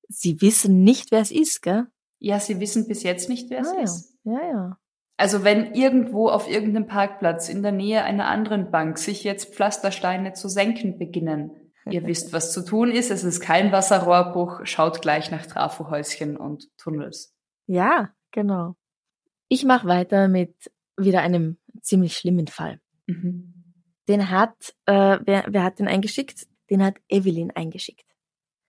Sie 0.08 0.40
wissen 0.40 0.84
nicht, 0.84 1.10
wer 1.10 1.20
es 1.20 1.30
ist, 1.30 1.62
gell? 1.62 1.86
Ja, 2.18 2.40
sie 2.40 2.60
wissen 2.60 2.86
bis 2.86 3.02
jetzt 3.02 3.28
nicht, 3.28 3.50
wer 3.50 3.60
es 3.60 3.68
Ah, 3.68 3.74
ja. 3.76 3.82
ist. 3.82 4.18
Ja, 4.24 4.42
ja. 4.50 4.78
Also 5.16 5.44
wenn 5.44 5.74
irgendwo 5.74 6.28
auf 6.28 6.48
irgendeinem 6.48 6.86
Parkplatz 6.86 7.48
in 7.48 7.62
der 7.62 7.72
Nähe 7.72 8.02
einer 8.02 8.26
anderen 8.26 8.70
Bank 8.70 8.98
sich 8.98 9.22
jetzt 9.24 9.54
Pflastersteine 9.54 10.32
zu 10.32 10.48
senken 10.48 10.98
beginnen, 10.98 11.50
ihr 11.90 12.06
wisst, 12.06 12.32
was 12.32 12.52
zu 12.52 12.64
tun 12.64 12.90
ist. 12.90 13.10
Es 13.10 13.24
ist 13.24 13.40
kein 13.40 13.70
Wasserrohrbruch. 13.72 14.60
Schaut 14.64 15.02
gleich 15.02 15.30
nach 15.30 15.46
Trafohäuschen 15.46 16.36
und 16.36 16.68
Tunnels. 16.78 17.34
Ja, 17.66 18.12
genau. 18.30 18.76
Ich 19.48 19.64
mache 19.64 19.86
weiter 19.86 20.28
mit 20.28 20.54
wieder 20.96 21.20
einem 21.20 21.58
ziemlich 21.82 22.16
schlimmen 22.16 22.46
Fall. 22.46 22.80
Mhm. 23.06 23.53
Den 24.08 24.30
hat, 24.30 24.74
äh, 24.86 25.18
wer, 25.24 25.44
wer 25.48 25.62
hat 25.62 25.78
den 25.78 25.88
eingeschickt? 25.88 26.46
Den 26.70 26.82
hat 26.82 26.96
Evelyn 27.08 27.50
eingeschickt. 27.50 28.04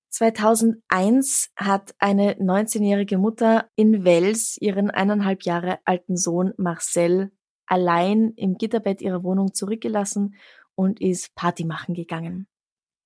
2001 0.10 1.52
hat 1.58 1.94
eine 2.00 2.36
19-jährige 2.36 3.18
Mutter 3.18 3.70
in 3.76 4.06
Wels 4.06 4.58
ihren 4.62 4.90
eineinhalb 4.90 5.44
Jahre 5.44 5.80
alten 5.84 6.16
Sohn 6.16 6.54
Marcel 6.58 7.32
allein 7.68 8.32
im 8.38 8.58
Gitterbett 8.58 9.02
ihrer 9.02 9.24
Wohnung 9.24 9.54
zurückgelassen 9.54 10.36
und 10.76 11.02
ist 11.02 11.36
Party 11.36 11.66
machen 11.66 11.96
gegangen. 11.96 12.48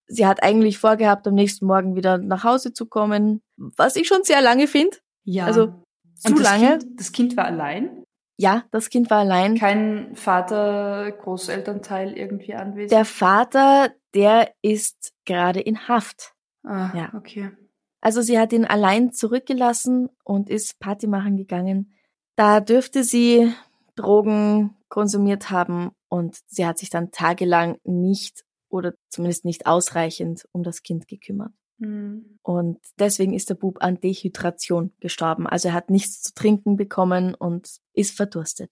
Sie 0.07 0.25
hat 0.25 0.43
eigentlich 0.43 0.77
vorgehabt, 0.77 1.27
am 1.27 1.35
nächsten 1.35 1.65
Morgen 1.65 1.95
wieder 1.95 2.17
nach 2.17 2.43
Hause 2.43 2.73
zu 2.73 2.85
kommen, 2.85 3.41
was 3.57 3.95
ich 3.95 4.07
schon 4.07 4.23
sehr 4.23 4.41
lange 4.41 4.67
finde. 4.67 4.97
Ja. 5.23 5.45
Also 5.45 5.67
zu 6.15 6.31
und 6.31 6.39
das 6.39 6.43
lange. 6.43 6.77
Kind, 6.79 6.99
das 6.99 7.11
Kind 7.11 7.37
war 7.37 7.45
allein? 7.45 7.98
Ja, 8.39 8.63
das 8.71 8.89
Kind 8.89 9.09
war 9.09 9.19
allein. 9.19 9.57
Kein 9.57 10.15
Vater, 10.15 11.11
Großelternteil 11.11 12.17
irgendwie 12.17 12.53
anwesend? 12.53 12.91
Der 12.91 13.03
Vater, 13.03 13.91
der 14.13 14.53
ist 14.61 15.13
gerade 15.25 15.59
in 15.59 15.89
Haft. 15.89 16.35
ah, 16.63 16.89
ja. 16.95 17.11
okay. 17.17 17.51
Also 17.99 18.21
sie 18.21 18.39
hat 18.39 18.53
ihn 18.53 18.63
allein 18.63 19.11
zurückgelassen 19.11 20.09
und 20.23 20.49
ist 20.49 20.79
Party 20.79 21.05
machen 21.05 21.35
gegangen. 21.35 21.93
Da 22.37 22.61
dürfte 22.61 23.03
sie 23.03 23.53
Drogen 23.97 24.73
konsumiert 24.87 25.51
haben 25.51 25.91
und 26.07 26.37
sie 26.47 26.65
hat 26.65 26.77
sich 26.77 26.89
dann 26.89 27.11
tagelang 27.11 27.77
nicht 27.83 28.45
oder 28.69 28.93
zumindest 29.09 29.43
nicht 29.43 29.65
ausreichend 29.65 30.47
um 30.53 30.63
das 30.63 30.81
Kind 30.81 31.09
gekümmert. 31.09 31.51
Mhm. 31.79 32.39
Und 32.41 32.79
deswegen 32.99 33.33
ist 33.33 33.49
der 33.49 33.55
Bub 33.55 33.81
an 33.81 33.99
Dehydration 33.99 34.93
gestorben. 34.99 35.47
Also 35.47 35.69
er 35.69 35.73
hat 35.73 35.89
nichts 35.89 36.21
zu 36.21 36.33
trinken 36.33 36.75
bekommen 36.75 37.35
und 37.35 37.69
ist 37.93 38.15
verdurstet. 38.15 38.71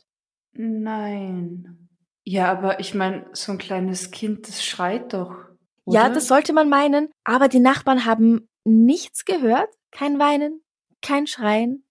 Nein. 0.53 1.89
Ja, 2.23 2.51
aber 2.51 2.79
ich 2.79 2.93
meine, 2.93 3.25
so 3.33 3.53
ein 3.53 3.57
kleines 3.57 4.11
Kind, 4.11 4.47
das 4.47 4.63
schreit 4.63 5.13
doch. 5.13 5.33
Ja, 5.85 6.05
oder? 6.05 6.15
das 6.15 6.27
sollte 6.27 6.51
man 6.51 6.69
meinen, 6.69 7.09
aber 7.23 7.47
die 7.47 7.59
Nachbarn 7.59 8.05
haben 8.05 8.49
nichts 8.65 9.23
gehört, 9.23 9.69
kein 9.91 10.19
Weinen, 10.19 10.61
kein 11.01 11.27
Schreien. 11.27 11.86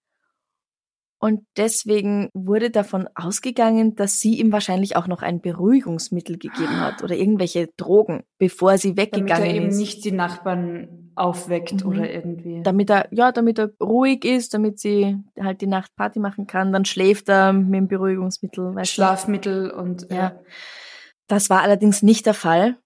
Und 1.18 1.46
deswegen 1.57 2.29
wurde 2.35 2.70
davon 2.70 3.09
ausgegangen, 3.14 3.94
dass 3.96 4.20
sie 4.20 4.38
ihm 4.38 4.52
wahrscheinlich 4.52 4.96
auch 4.96 5.07
noch 5.07 5.22
ein 5.22 5.40
Beruhigungsmittel 5.40 6.37
gegeben 6.38 6.79
hat 6.81 7.02
oder 7.02 7.14
irgendwelche 7.16 7.68
Drogen, 7.79 8.22
bevor 8.38 8.76
sie 8.76 8.94
Damit 8.94 9.12
er 9.14 9.18
weggegangen 9.20 9.50
eben 9.57 9.68
ist. 9.68 9.79
nicht 9.79 10.05
die 10.05 10.12
Nachbarn 10.12 11.11
aufweckt 11.14 11.83
Mhm. 11.85 11.90
oder 11.90 12.12
irgendwie. 12.12 12.62
damit 12.62 12.90
er, 12.90 13.09
ja, 13.11 13.33
damit 13.33 13.59
er 13.59 13.70
ruhig 13.83 14.26
ist, 14.26 14.52
damit 14.52 14.79
sie 14.79 15.16
halt 15.40 15.62
die 15.62 15.66
Nacht 15.66 15.96
Party 15.96 16.18
machen 16.18 16.46
kann, 16.46 16.72
dann 16.74 16.85
schläft 16.85 17.31
er 17.31 17.55
mit 17.55 17.72
dem 17.74 17.88
Beruhigungsmittel. 17.88 18.74
Weißt 18.74 18.90
du? 18.90 18.94
Schlafmittel 18.96 19.70
und 19.70 20.07
Ja. 20.11 20.29
äh, 20.29 20.33
Das 21.29 21.48
war 21.48 21.62
allerdings 21.62 22.02
nicht 22.02 22.26
der 22.26 22.35
Fall. 22.35 22.76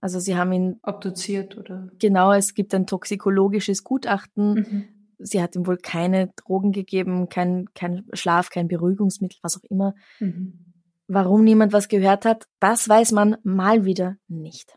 Also 0.00 0.18
sie 0.20 0.36
haben 0.36 0.52
ihn, 0.52 0.78
obduziert 0.82 1.56
oder. 1.56 1.88
genau, 1.98 2.32
es 2.32 2.52
gibt 2.54 2.74
ein 2.74 2.86
toxikologisches 2.86 3.84
Gutachten. 3.84 4.54
Mhm. 4.54 4.84
Sie 5.18 5.40
hat 5.42 5.56
ihm 5.56 5.66
wohl 5.66 5.78
keine 5.78 6.32
Drogen 6.36 6.72
gegeben, 6.72 7.28
kein, 7.28 7.66
kein 7.74 8.06
Schlaf, 8.12 8.50
kein 8.50 8.68
Beruhigungsmittel, 8.68 9.38
was 9.42 9.56
auch 9.56 9.64
immer. 9.70 9.94
Mhm. 10.20 10.74
Warum 11.08 11.44
niemand 11.44 11.72
was 11.72 11.88
gehört 11.88 12.24
hat, 12.24 12.46
das 12.60 12.88
weiß 12.88 13.12
man 13.12 13.36
mal 13.42 13.84
wieder 13.84 14.16
nicht. 14.28 14.76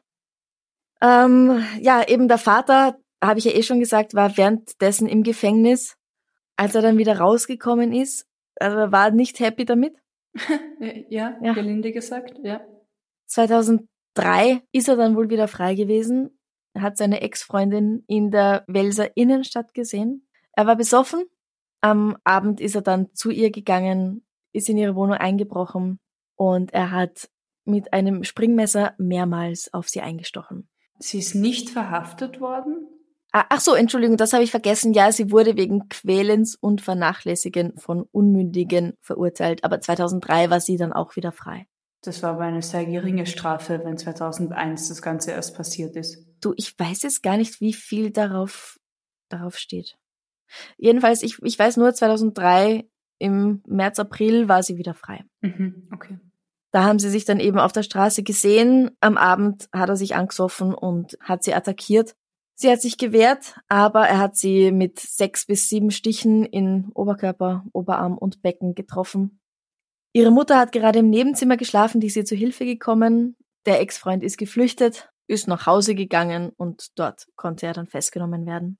Ähm, 1.01 1.63
ja, 1.79 2.07
eben 2.07 2.27
der 2.27 2.37
Vater, 2.37 2.97
habe 3.23 3.39
ich 3.39 3.45
ja 3.45 3.51
eh 3.51 3.63
schon 3.63 3.79
gesagt, 3.79 4.13
war 4.13 4.37
währenddessen 4.37 5.07
im 5.07 5.23
Gefängnis. 5.23 5.97
Als 6.55 6.75
er 6.75 6.81
dann 6.81 6.97
wieder 6.97 7.17
rausgekommen 7.19 7.93
ist, 7.93 8.27
also 8.59 8.77
er 8.77 8.91
war 8.91 9.11
nicht 9.11 9.39
happy 9.39 9.65
damit. 9.65 9.95
Ja, 11.09 11.37
Ja. 11.41 11.53
gelinde 11.53 11.91
gesagt, 11.91 12.39
ja. 12.43 12.61
2003 13.25 14.61
ist 14.71 14.87
er 14.87 14.95
dann 14.95 15.15
wohl 15.15 15.29
wieder 15.29 15.47
frei 15.47 15.75
gewesen. 15.75 16.39
Hat 16.77 16.97
seine 16.97 17.21
Ex-Freundin 17.21 18.03
in 18.07 18.31
der 18.31 18.63
Welser 18.67 19.17
Innenstadt 19.17 19.73
gesehen. 19.73 20.28
Er 20.53 20.67
war 20.67 20.75
besoffen. 20.75 21.23
Am 21.81 22.17
Abend 22.23 22.59
ist 22.59 22.75
er 22.75 22.81
dann 22.81 23.13
zu 23.13 23.29
ihr 23.29 23.51
gegangen, 23.51 24.25
ist 24.51 24.69
in 24.69 24.77
ihre 24.77 24.95
Wohnung 24.95 25.15
eingebrochen 25.15 25.99
und 26.35 26.73
er 26.73 26.91
hat 26.91 27.29
mit 27.65 27.93
einem 27.93 28.23
Springmesser 28.23 28.93
mehrmals 28.97 29.73
auf 29.73 29.87
sie 29.87 30.01
eingestochen. 30.01 30.67
Sie 30.97 31.19
ist 31.19 31.35
nicht 31.35 31.69
verhaftet 31.69 32.41
worden? 32.41 32.87
Ah, 33.31 33.45
Ach 33.49 33.59
so, 33.59 33.75
Entschuldigung, 33.75 34.17
das 34.17 34.33
habe 34.33 34.43
ich 34.43 34.51
vergessen. 34.51 34.93
Ja, 34.93 35.11
sie 35.11 35.31
wurde 35.31 35.55
wegen 35.55 35.87
Quälens 35.87 36.55
und 36.55 36.81
Vernachlässigen 36.81 37.77
von 37.77 38.07
Unmündigen 38.11 38.93
verurteilt, 39.01 39.63
aber 39.63 39.79
2003 39.79 40.49
war 40.49 40.59
sie 40.59 40.77
dann 40.77 40.93
auch 40.93 41.15
wieder 41.15 41.31
frei. 41.31 41.67
Das 42.01 42.23
war 42.23 42.31
aber 42.31 42.43
eine 42.43 42.61
sehr 42.61 42.85
geringe 42.85 43.25
Strafe, 43.25 43.81
wenn 43.83 43.97
2001 43.97 44.87
das 44.87 45.01
Ganze 45.01 45.31
erst 45.31 45.55
passiert 45.55 45.95
ist. 45.95 46.25
Du, 46.41 46.53
ich 46.55 46.77
weiß 46.77 47.03
jetzt 47.03 47.21
gar 47.21 47.37
nicht, 47.37 47.59
wie 47.61 47.73
viel 47.73 48.11
darauf, 48.11 48.79
darauf 49.27 49.57
steht. 49.57 49.97
Jedenfalls, 50.77 51.23
ich, 51.23 51.37
ich 51.43 51.57
weiß 51.57 51.77
nur, 51.77 51.93
2003 51.93 52.87
im 53.19 53.61
März, 53.67 53.99
April 53.99 54.47
war 54.47 54.63
sie 54.63 54.77
wieder 54.77 54.93
frei. 54.93 55.25
Mhm, 55.41 55.87
okay. 55.93 56.19
Da 56.71 56.83
haben 56.83 56.99
sie 56.99 57.09
sich 57.09 57.25
dann 57.25 57.39
eben 57.39 57.59
auf 57.59 57.71
der 57.71 57.83
Straße 57.83 58.23
gesehen. 58.23 58.91
Am 58.99 59.17
Abend 59.17 59.67
hat 59.73 59.89
er 59.89 59.95
sich 59.95 60.15
angesoffen 60.15 60.73
und 60.73 61.17
hat 61.19 61.43
sie 61.43 61.53
attackiert. 61.53 62.15
Sie 62.55 62.69
hat 62.69 62.81
sich 62.81 62.97
gewehrt, 62.97 63.55
aber 63.69 64.07
er 64.07 64.19
hat 64.19 64.35
sie 64.35 64.71
mit 64.71 64.99
sechs 64.99 65.45
bis 65.45 65.69
sieben 65.69 65.91
Stichen 65.91 66.45
in 66.45 66.91
Oberkörper, 66.93 67.63
Oberarm 67.71 68.17
und 68.17 68.41
Becken 68.41 68.75
getroffen. 68.75 69.39
Ihre 70.13 70.31
Mutter 70.31 70.57
hat 70.57 70.71
gerade 70.71 70.99
im 70.99 71.09
Nebenzimmer 71.09 71.55
geschlafen, 71.55 72.01
die 72.01 72.07
ist 72.07 72.17
ihr 72.17 72.25
zu 72.25 72.35
Hilfe 72.35 72.65
gekommen. 72.65 73.37
Der 73.65 73.79
Ex-Freund 73.79 74.23
ist 74.23 74.37
geflüchtet, 74.37 75.09
ist 75.27 75.47
nach 75.47 75.67
Hause 75.67 75.95
gegangen 75.95 76.51
und 76.57 76.99
dort 76.99 77.27
konnte 77.35 77.65
er 77.65 77.73
dann 77.73 77.87
festgenommen 77.87 78.45
werden. 78.45 78.77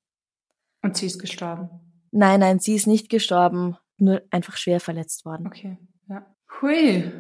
Und 0.82 0.98
sie 0.98 1.06
ist 1.08 1.20
gestorben. 1.20 1.70
Nein, 2.12 2.40
nein, 2.40 2.60
sie 2.60 2.76
ist 2.76 2.88
nicht 2.88 3.10
gestorben, 3.10 3.78
nur 3.98 4.22
einfach 4.32 4.58
schwer 4.58 4.80
verletzt 4.80 5.26
worden. 5.26 5.48
Okay, 5.48 5.78
ja. 6.08 6.26
Hui. 6.62 7.12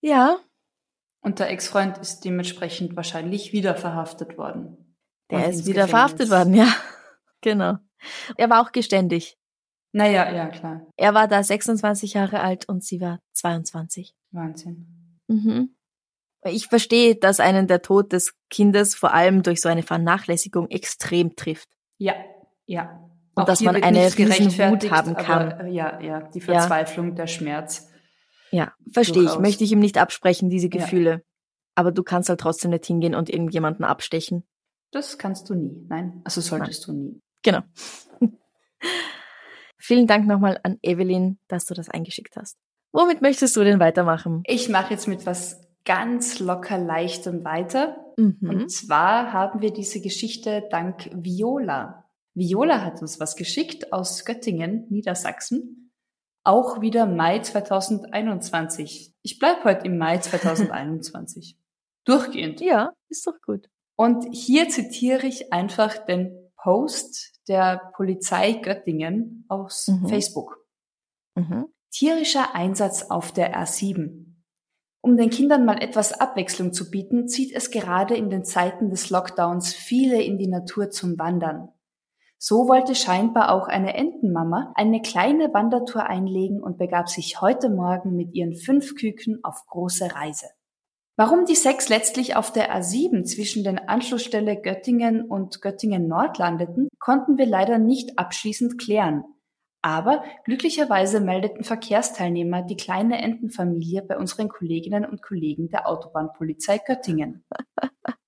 Ja, 0.00 0.38
Und 1.20 1.38
der 1.38 1.50
Ex-Freund 1.50 1.98
ist 1.98 2.24
dementsprechend 2.24 2.96
wahrscheinlich 2.96 3.52
wieder 3.52 3.76
verhaftet 3.76 4.36
worden. 4.36 4.96
der 5.30 5.48
ist 5.48 5.66
wieder 5.66 5.86
Gefängnis. 5.86 5.90
verhaftet 5.90 6.30
worden, 6.30 6.54
ja. 6.54 6.66
Genau. 7.40 7.76
Er 8.36 8.50
war 8.50 8.62
auch 8.62 8.70
geständig. 8.72 9.36
Naja, 9.92 10.32
ja, 10.32 10.46
klar. 10.48 10.86
Er 10.96 11.12
war 11.14 11.26
da 11.28 11.42
26 11.42 12.14
Jahre 12.14 12.40
alt 12.40 12.68
und 12.68 12.82
sie 12.84 13.00
war 13.00 13.18
22. 13.32 14.14
Wahnsinn. 14.30 15.20
Mhm. 15.28 15.74
Ich 16.44 16.66
verstehe, 16.68 17.14
dass 17.16 17.38
einen 17.40 17.66
der 17.68 17.82
Tod 17.82 18.12
des 18.12 18.34
Kindes 18.50 18.94
vor 18.94 19.12
allem 19.12 19.42
durch 19.42 19.60
so 19.60 19.68
eine 19.68 19.82
Vernachlässigung 19.82 20.68
extrem 20.70 21.36
trifft. 21.36 21.68
Ja, 21.98 22.14
ja. 22.66 23.08
Und 23.34 23.44
Auch 23.44 23.46
dass 23.46 23.60
man 23.62 23.76
eine 23.82 24.00
Wut 24.00 24.90
haben 24.90 25.14
kann. 25.14 25.52
Aber, 25.52 25.64
äh, 25.64 25.70
ja, 25.70 26.00
ja, 26.00 26.20
die 26.20 26.40
Verzweiflung, 26.40 27.14
der 27.14 27.26
Schmerz. 27.26 27.88
Ja, 28.50 28.74
verstehe 28.92 29.24
ich. 29.24 29.38
Möchte 29.38 29.64
ich 29.64 29.72
ihm 29.72 29.78
nicht 29.78 29.96
absprechen, 29.96 30.50
diese 30.50 30.66
Ja. 30.66 30.80
Gefühle. 30.80 31.22
Aber 31.74 31.92
du 31.92 32.02
kannst 32.02 32.28
halt 32.28 32.40
trotzdem 32.40 32.70
nicht 32.70 32.84
hingehen 32.84 33.14
und 33.14 33.30
irgendjemanden 33.30 33.84
abstechen. 33.84 34.44
Das 34.90 35.16
kannst 35.16 35.48
du 35.48 35.54
nie. 35.54 35.86
Nein, 35.88 36.20
also 36.24 36.42
solltest 36.42 36.86
du 36.86 36.92
nie. 36.92 37.22
Genau. 37.42 37.60
Vielen 39.78 40.06
Dank 40.06 40.26
nochmal 40.26 40.60
an 40.62 40.78
Evelyn, 40.82 41.38
dass 41.48 41.64
du 41.64 41.72
das 41.72 41.88
eingeschickt 41.88 42.36
hast. 42.36 42.58
Womit 42.92 43.22
möchtest 43.22 43.56
du 43.56 43.64
denn 43.64 43.80
weitermachen? 43.80 44.42
Ich 44.44 44.68
mache 44.68 44.92
jetzt 44.92 45.08
mit 45.08 45.24
was 45.24 45.60
ganz 45.84 46.38
locker 46.38 46.78
leichtem 46.78 47.42
weiter. 47.44 47.96
Mhm. 48.16 48.36
Und 48.42 48.70
zwar 48.70 49.32
haben 49.32 49.62
wir 49.62 49.72
diese 49.72 50.00
Geschichte 50.00 50.64
dank 50.70 51.10
Viola. 51.14 52.01
Viola 52.34 52.82
hat 52.82 53.02
uns 53.02 53.20
was 53.20 53.36
geschickt 53.36 53.92
aus 53.92 54.24
Göttingen, 54.24 54.86
Niedersachsen. 54.88 55.92
Auch 56.44 56.80
wieder 56.80 57.06
Mai 57.06 57.38
2021. 57.40 59.14
Ich 59.22 59.38
bleib 59.38 59.64
heute 59.64 59.86
im 59.86 59.98
Mai 59.98 60.18
2021. 60.18 61.58
Durchgehend. 62.04 62.60
Ja, 62.60 62.92
ist 63.08 63.26
doch 63.26 63.40
gut. 63.44 63.68
Und 63.96 64.26
hier 64.32 64.68
zitiere 64.68 65.26
ich 65.26 65.52
einfach 65.52 65.98
den 66.04 66.50
Post 66.56 67.38
der 67.48 67.92
Polizei 67.94 68.52
Göttingen 68.54 69.44
aus 69.48 69.88
Mhm. 69.88 70.08
Facebook. 70.08 70.64
Mhm. 71.36 71.66
Tierischer 71.90 72.54
Einsatz 72.54 73.04
auf 73.10 73.32
der 73.32 73.54
R7. 73.54 74.26
Um 75.04 75.16
den 75.16 75.30
Kindern 75.30 75.64
mal 75.64 75.82
etwas 75.82 76.12
Abwechslung 76.12 76.72
zu 76.72 76.90
bieten, 76.90 77.28
zieht 77.28 77.54
es 77.54 77.70
gerade 77.70 78.16
in 78.16 78.30
den 78.30 78.44
Zeiten 78.44 78.88
des 78.88 79.10
Lockdowns 79.10 79.74
viele 79.74 80.22
in 80.22 80.38
die 80.38 80.46
Natur 80.46 80.90
zum 80.90 81.18
Wandern. 81.18 81.68
So 82.44 82.66
wollte 82.66 82.96
scheinbar 82.96 83.52
auch 83.52 83.68
eine 83.68 83.94
Entenmama 83.94 84.72
eine 84.74 85.00
kleine 85.00 85.54
Wandertour 85.54 86.06
einlegen 86.06 86.60
und 86.60 86.76
begab 86.76 87.08
sich 87.08 87.40
heute 87.40 87.70
Morgen 87.70 88.16
mit 88.16 88.34
ihren 88.34 88.56
fünf 88.56 88.96
Küken 88.96 89.38
auf 89.44 89.64
große 89.68 90.12
Reise. 90.12 90.46
Warum 91.16 91.44
die 91.44 91.54
sechs 91.54 91.88
letztlich 91.88 92.34
auf 92.34 92.52
der 92.52 92.76
A7 92.76 93.22
zwischen 93.22 93.62
den 93.62 93.78
Anschlussstelle 93.78 94.60
Göttingen 94.60 95.22
und 95.22 95.62
Göttingen 95.62 96.08
Nord 96.08 96.38
landeten, 96.38 96.88
konnten 96.98 97.38
wir 97.38 97.46
leider 97.46 97.78
nicht 97.78 98.18
abschließend 98.18 98.76
klären. 98.76 99.22
Aber 99.80 100.24
glücklicherweise 100.44 101.20
meldeten 101.20 101.62
Verkehrsteilnehmer 101.62 102.62
die 102.62 102.76
kleine 102.76 103.22
Entenfamilie 103.22 104.02
bei 104.02 104.18
unseren 104.18 104.48
Kolleginnen 104.48 105.04
und 105.04 105.22
Kollegen 105.22 105.68
der 105.68 105.88
Autobahnpolizei 105.88 106.78
Göttingen. 106.84 107.44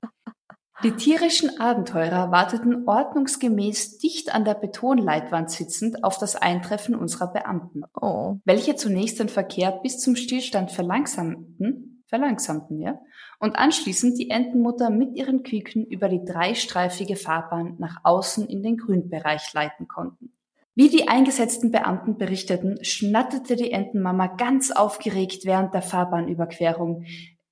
Die 0.85 0.93
tierischen 0.93 1.61
Abenteurer 1.61 2.31
warteten 2.31 2.87
ordnungsgemäß 2.87 3.97
dicht 3.97 4.35
an 4.35 4.45
der 4.45 4.53
Betonleitwand 4.53 5.51
sitzend 5.51 6.05
auf 6.05 6.19
das 6.19 6.37
Eintreffen 6.37 6.95
unserer 6.95 7.33
Beamten, 7.33 7.85
Oh. 7.99 8.37
welche 8.45 8.77
zunächst 8.77 9.19
den 9.19 9.31
Verkehr 9.31 9.73
bis 9.83 9.99
zum 9.99 10.15
Stillstand 10.15 10.71
verlangsamten, 10.73 12.05
verlangsamten, 12.07 12.83
ja, 12.83 13.01
und 13.41 13.57
anschließend 13.57 14.19
die 14.19 14.29
Entenmutter 14.29 14.91
mit 14.91 15.17
ihren 15.17 15.43
Küken 15.43 15.87
über 15.87 16.11
die 16.11 16.23
dreistreifige 16.23 17.17
Fahrbahn 17.17 17.77
nach 17.79 18.01
außen 18.03 18.47
in 18.47 18.63
den 18.63 18.77
Grünbereich 18.77 19.55
leiten 19.55 19.89
konnten. 19.89 20.35
Wie 20.75 20.91
die 20.91 21.09
eingesetzten 21.09 21.71
Beamten 21.71 22.19
berichteten, 22.19 22.85
schnatterte 22.85 23.57
die 23.57 23.71
Entenmama 23.71 24.27
ganz 24.27 24.71
aufgeregt 24.71 25.47
während 25.47 25.73
der 25.73 25.83
Fahrbahnüberquerung. 25.83 27.05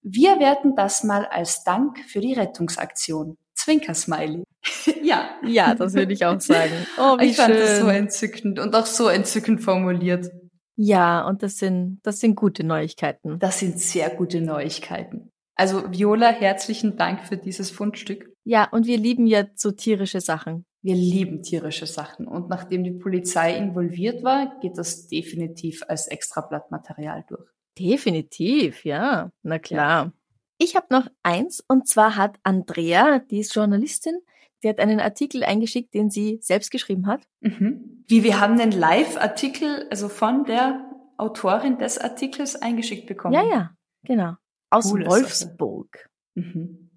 Wir 0.02 0.38
werten 0.40 0.74
das 0.74 1.04
mal 1.04 1.26
als 1.26 1.62
Dank 1.64 1.98
für 2.08 2.20
die 2.20 2.34
Rettungsaktion. 2.34 3.36
Zwinker-Smiley. 3.54 4.42
ja. 5.02 5.30
Ja, 5.46 5.74
das 5.74 5.94
würde 5.94 6.12
ich 6.12 6.24
auch 6.26 6.40
sagen. 6.40 6.72
Oh, 6.98 7.18
wie 7.18 7.26
Ich 7.26 7.36
fand 7.36 7.54
schön. 7.54 7.62
das 7.62 7.78
so 7.78 7.86
entzückend 7.86 8.58
und 8.58 8.74
auch 8.74 8.86
so 8.86 9.08
entzückend 9.08 9.60
formuliert. 9.62 10.30
ja, 10.76 11.24
und 11.26 11.42
das 11.42 11.58
sind, 11.58 12.00
das 12.02 12.18
sind 12.18 12.34
gute 12.34 12.64
Neuigkeiten. 12.64 13.38
Das 13.38 13.60
sind 13.60 13.78
sehr 13.78 14.10
gute 14.10 14.40
Neuigkeiten. 14.40 15.30
Also 15.54 15.92
Viola, 15.92 16.30
herzlichen 16.30 16.96
Dank 16.96 17.22
für 17.24 17.36
dieses 17.36 17.70
Fundstück. 17.70 18.32
Ja, 18.44 18.68
und 18.70 18.86
wir 18.86 18.96
lieben 18.98 19.26
ja 19.26 19.44
so 19.54 19.70
tierische 19.70 20.20
Sachen. 20.20 20.64
Wir 20.80 20.96
lieben 20.96 21.44
tierische 21.44 21.86
Sachen 21.86 22.26
und 22.26 22.48
nachdem 22.48 22.82
die 22.82 22.90
Polizei 22.90 23.56
involviert 23.56 24.24
war, 24.24 24.58
geht 24.60 24.76
das 24.78 25.06
definitiv 25.06 25.84
als 25.86 26.08
Extrablattmaterial 26.08 27.24
durch. 27.28 27.48
Definitiv, 27.78 28.84
ja. 28.84 29.30
Na 29.42 29.58
klar. 29.58 30.12
Ich 30.58 30.76
habe 30.76 30.86
noch 30.90 31.06
eins, 31.22 31.64
und 31.66 31.88
zwar 31.88 32.16
hat 32.16 32.38
Andrea, 32.42 33.18
die 33.18 33.38
ist 33.40 33.54
Journalistin, 33.54 34.18
die 34.62 34.68
hat 34.68 34.78
einen 34.78 35.00
Artikel 35.00 35.42
eingeschickt, 35.42 35.92
den 35.94 36.10
sie 36.10 36.38
selbst 36.40 36.70
geschrieben 36.70 37.06
hat. 37.06 37.26
Mhm. 37.40 38.04
Wie 38.06 38.22
wir 38.22 38.40
haben 38.40 38.60
einen 38.60 38.70
Live-Artikel, 38.70 39.88
also 39.90 40.08
von 40.08 40.44
der 40.44 40.88
Autorin 41.16 41.78
des 41.78 41.98
Artikels 41.98 42.56
eingeschickt 42.56 43.06
bekommen. 43.06 43.34
Ja, 43.34 43.42
ja, 43.44 43.76
genau. 44.04 44.34
Aus 44.70 44.90
Coole 44.90 45.04
Sache. 45.04 45.14
Wolfsburg. 45.14 46.10
Mhm. 46.34 46.90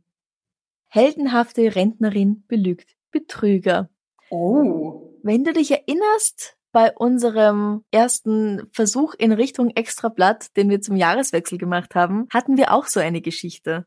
Heldenhafte 0.87 1.75
Rentnerin 1.75 2.43
belügt 2.47 2.95
Betrüger. 3.11 3.89
Oh. 4.29 5.17
Wenn 5.23 5.43
du 5.43 5.53
dich 5.53 5.71
erinnerst, 5.71 6.57
bei 6.75 6.91
unserem 6.93 7.85
ersten 7.91 8.67
Versuch 8.73 9.13
in 9.17 9.31
Richtung 9.31 9.69
Extrablatt, 9.69 10.53
den 10.57 10.69
wir 10.69 10.81
zum 10.81 10.97
Jahreswechsel 10.97 11.57
gemacht 11.57 11.95
haben, 11.95 12.27
hatten 12.33 12.57
wir 12.57 12.73
auch 12.73 12.87
so 12.87 12.99
eine 12.99 13.21
Geschichte. 13.21 13.85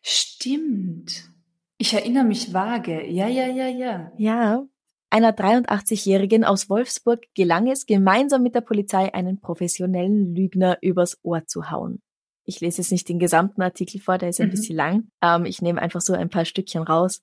Stimmt. 0.00 1.28
Ich 1.76 1.92
erinnere 1.92 2.24
mich 2.24 2.54
vage. 2.54 3.06
Ja, 3.06 3.28
ja, 3.28 3.46
ja, 3.46 3.68
ja. 3.68 4.10
Ja. 4.16 4.64
Einer 5.10 5.32
83-Jährigen 5.32 6.44
aus 6.44 6.70
Wolfsburg 6.70 7.20
gelang 7.34 7.66
es, 7.70 7.84
gemeinsam 7.84 8.42
mit 8.42 8.54
der 8.54 8.62
Polizei 8.62 9.12
einen 9.12 9.38
professionellen 9.40 10.34
Lügner 10.34 10.78
übers 10.80 11.18
Ohr 11.22 11.44
zu 11.46 11.70
hauen. 11.70 12.00
Ich 12.46 12.60
lese 12.60 12.80
jetzt 12.80 12.90
nicht 12.90 13.06
den 13.10 13.18
gesamten 13.18 13.60
Artikel 13.60 14.00
vor, 14.00 14.16
der 14.16 14.30
ist 14.30 14.40
ein 14.40 14.46
Mhm. 14.46 14.52
bisschen 14.52 14.76
lang. 14.76 15.10
Ähm, 15.20 15.44
ich 15.44 15.60
nehme 15.60 15.82
einfach 15.82 16.00
so 16.00 16.14
ein 16.14 16.30
paar 16.30 16.46
Stückchen 16.46 16.84
raus. 16.84 17.20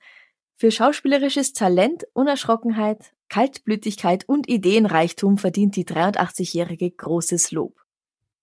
Für 0.57 0.69
schauspielerisches 0.69 1.53
Talent, 1.53 2.05
Unerschrockenheit, 2.13 3.13
Kaltblütigkeit 3.29 4.27
und 4.27 4.47
Ideenreichtum 4.47 5.37
verdient 5.37 5.75
die 5.75 5.85
83-Jährige 5.85 6.91
großes 6.91 7.51
Lob. 7.51 7.81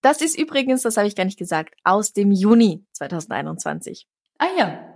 Das 0.03 0.21
ist 0.21 0.39
übrigens, 0.39 0.83
das 0.83 0.97
habe 0.97 1.09
ich 1.09 1.17
gar 1.17 1.25
nicht 1.25 1.39
gesagt, 1.39 1.75
aus 1.83 2.13
dem 2.13 2.31
Juni 2.31 2.85
2021. 2.93 4.07
Ah 4.39 4.49
ja. 4.59 4.95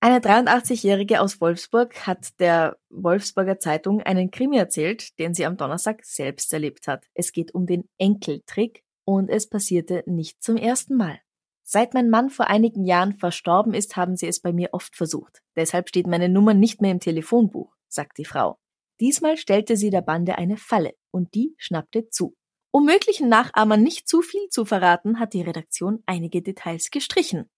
Eine 0.00 0.18
83-Jährige 0.18 1.20
aus 1.20 1.40
Wolfsburg 1.40 2.06
hat 2.06 2.38
der 2.40 2.76
Wolfsburger 2.90 3.58
Zeitung 3.58 4.02
einen 4.02 4.30
Krimi 4.30 4.58
erzählt, 4.58 5.18
den 5.18 5.34
sie 5.34 5.46
am 5.46 5.56
Donnerstag 5.56 6.04
selbst 6.04 6.52
erlebt 6.52 6.88
hat. 6.88 7.06
Es 7.14 7.32
geht 7.32 7.54
um 7.54 7.64
den 7.64 7.88
Enkeltrick 7.96 8.82
und 9.04 9.30
es 9.30 9.48
passierte 9.48 10.02
nicht 10.06 10.42
zum 10.42 10.56
ersten 10.56 10.96
Mal. 10.96 11.20
Seit 11.62 11.94
mein 11.94 12.10
Mann 12.10 12.28
vor 12.28 12.48
einigen 12.48 12.84
Jahren 12.84 13.14
verstorben 13.14 13.72
ist, 13.72 13.96
haben 13.96 14.16
sie 14.16 14.26
es 14.26 14.40
bei 14.40 14.52
mir 14.52 14.70
oft 14.72 14.94
versucht. 14.94 15.42
Deshalb 15.56 15.88
steht 15.88 16.06
meine 16.06 16.28
Nummer 16.28 16.52
nicht 16.52 16.82
mehr 16.82 16.90
im 16.90 17.00
Telefonbuch, 17.00 17.74
sagt 17.88 18.18
die 18.18 18.26
Frau. 18.26 18.58
Diesmal 19.00 19.36
stellte 19.36 19.76
sie 19.76 19.90
der 19.90 20.02
Bande 20.02 20.38
eine 20.38 20.56
Falle 20.56 20.92
und 21.10 21.34
die 21.34 21.54
schnappte 21.58 22.08
zu. 22.08 22.34
Um 22.70 22.86
möglichen 22.86 23.28
Nachahmern 23.28 23.82
nicht 23.82 24.08
zu 24.08 24.20
viel 24.20 24.48
zu 24.50 24.64
verraten, 24.64 25.20
hat 25.20 25.32
die 25.32 25.42
Redaktion 25.42 26.02
einige 26.06 26.42
Details 26.42 26.90
gestrichen. 26.90 27.48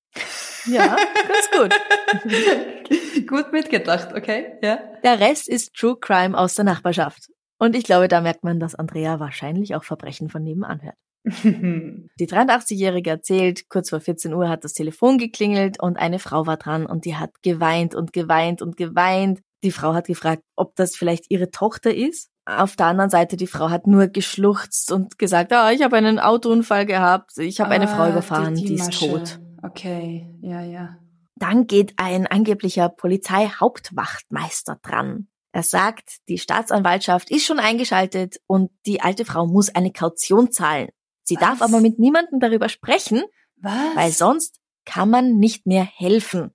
Ja, 0.67 0.97
ganz 1.29 1.51
gut. 1.57 3.27
Gut 3.27 3.53
mitgedacht, 3.53 4.15
okay? 4.15 4.59
Ja. 4.63 4.79
Der 5.03 5.21
Rest 5.21 5.49
ist 5.49 5.75
True 5.75 5.97
Crime 5.99 6.37
aus 6.37 6.55
der 6.55 6.65
Nachbarschaft. 6.65 7.31
Und 7.59 7.75
ich 7.75 7.85
glaube, 7.85 8.09
da 8.09 8.21
merkt 8.21 8.45
man, 8.45 8.61
dass 8.61 8.75
Andrea 8.75 9.21
wahrscheinlich 9.21 9.75
auch 9.75 9.85
Verbrechen 9.85 10.29
von 10.29 10.43
nebenan 10.43 10.83
hört. 10.83 10.97
Die 11.25 12.29
83-Jährige 12.29 13.11
erzählt, 13.11 13.69
kurz 13.69 13.91
vor 13.91 14.01
14 14.01 14.33
Uhr 14.33 14.49
hat 14.49 14.65
das 14.65 14.75
Telefon 14.75 15.19
geklingelt 15.19 15.81
und 15.81 15.97
eine 15.97 16.19
Frau 16.19 16.47
war 16.47 16.57
dran 16.57 16.87
und 16.87 17.05
die 17.05 17.17
hat 17.17 17.43
geweint 17.43 17.95
und 17.95 18.13
geweint 18.13 18.63
und 18.63 18.77
geweint. 18.77 19.41
Die 19.67 19.73
Frau 19.73 19.95
hat 19.95 20.07
gefragt, 20.07 20.45
ob 20.55 20.77
das 20.77 20.95
vielleicht 20.95 21.25
ihre 21.29 21.51
Tochter 21.51 21.93
ist. 21.93 22.31
Auf 22.45 22.77
der 22.77 22.87
anderen 22.87 23.11
Seite, 23.11 23.37
die 23.37 23.49
Frau 23.49 23.69
hat 23.69 23.89
nur 23.89 24.07
geschluchzt 24.07 24.93
und 24.93 25.19
gesagt, 25.19 25.53
ah, 25.53 25.73
ich 25.73 25.83
habe 25.83 25.97
einen 25.97 26.21
Autounfall 26.21 26.87
gehabt, 26.87 27.37
ich 27.39 27.59
habe 27.61 27.73
eine 27.73 27.91
Ah, 27.91 27.97
Frau 27.97 28.09
überfahren, 28.09 28.55
die, 28.55 28.75
ist 28.75 28.85
Masche. 28.87 29.09
tot. 29.11 29.41
Okay, 29.65 30.33
ja, 30.41 30.63
ja. 30.63 30.97
Dann 31.35 31.67
geht 31.67 31.95
ein 31.97 32.29
angeblicher 32.29 32.89
Polizeihauptwachtmeister 32.89 34.79
dran. 34.83 35.27
Er 35.51 35.65
sagt, 35.65 36.19
die 36.29 36.39
Staatsanwaltschaft 36.39 37.29
ist 37.31 37.45
schon 37.45 37.59
eingeschaltet 37.59 38.37
und 38.47 38.71
die 38.87 39.01
alte 39.01 39.25
Frau 39.25 39.47
muss 39.47 39.75
eine 39.75 39.91
Kaution 39.91 40.53
zahlen. 40.53 40.91
Sie 41.25 41.35
Was? 41.35 41.41
darf 41.43 41.63
aber 41.63 41.81
mit 41.81 41.99
niemandem 41.99 42.39
darüber 42.39 42.69
sprechen, 42.69 43.25
Was? 43.57 43.97
weil 43.97 44.13
sonst 44.13 44.61
kann 44.85 45.11
man 45.11 45.39
nicht 45.39 45.67
mehr 45.67 45.83
helfen. 45.85 46.53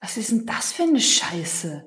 Was 0.00 0.16
ist 0.16 0.30
denn 0.30 0.46
das 0.46 0.72
für 0.72 0.84
eine 0.84 1.00
Scheiße? 1.00 1.85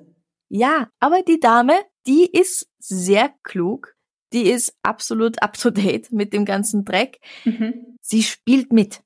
Ja, 0.49 0.89
aber 0.99 1.21
die 1.21 1.39
Dame, 1.39 1.73
die 2.07 2.25
ist 2.25 2.67
sehr 2.79 3.33
klug. 3.43 3.95
Die 4.33 4.49
ist 4.49 4.75
absolut 4.83 5.41
up 5.41 5.57
to 5.57 5.69
date 5.69 6.11
mit 6.11 6.33
dem 6.33 6.45
ganzen 6.45 6.85
Dreck. 6.85 7.19
Mhm. 7.45 7.97
Sie 8.01 8.23
spielt 8.23 8.73
mit. 8.73 9.01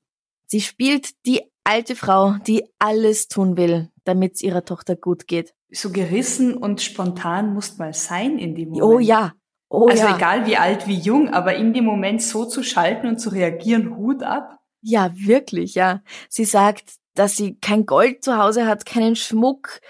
Sie 0.46 0.60
spielt 0.60 1.10
die 1.26 1.42
alte 1.64 1.96
Frau, 1.96 2.36
die 2.46 2.64
alles 2.78 3.28
tun 3.28 3.56
will, 3.56 3.90
damit 4.04 4.34
es 4.34 4.42
ihrer 4.42 4.64
Tochter 4.64 4.96
gut 4.96 5.26
geht. 5.26 5.54
So 5.70 5.90
gerissen 5.90 6.56
und 6.56 6.82
spontan 6.82 7.54
muss 7.54 7.78
mal 7.78 7.94
sein 7.94 8.38
in 8.38 8.54
dem 8.54 8.70
Moment. 8.70 8.84
Oh 8.84 8.98
ja. 8.98 9.32
Oh 9.68 9.88
also 9.88 10.04
ja. 10.04 10.16
egal 10.16 10.46
wie 10.46 10.56
alt, 10.56 10.86
wie 10.86 10.98
jung, 10.98 11.30
aber 11.30 11.56
in 11.56 11.72
dem 11.72 11.84
Moment 11.84 12.22
so 12.22 12.44
zu 12.44 12.62
schalten 12.62 13.08
und 13.08 13.18
zu 13.18 13.30
reagieren, 13.30 13.96
Hut 13.96 14.22
ab. 14.22 14.60
Ja, 14.82 15.10
wirklich, 15.14 15.74
ja. 15.74 16.02
Sie 16.28 16.44
sagt, 16.44 16.92
dass 17.14 17.36
sie 17.36 17.56
kein 17.56 17.86
Gold 17.86 18.22
zu 18.22 18.36
Hause 18.36 18.66
hat, 18.66 18.86
keinen 18.86 19.16
Schmuck, 19.16 19.80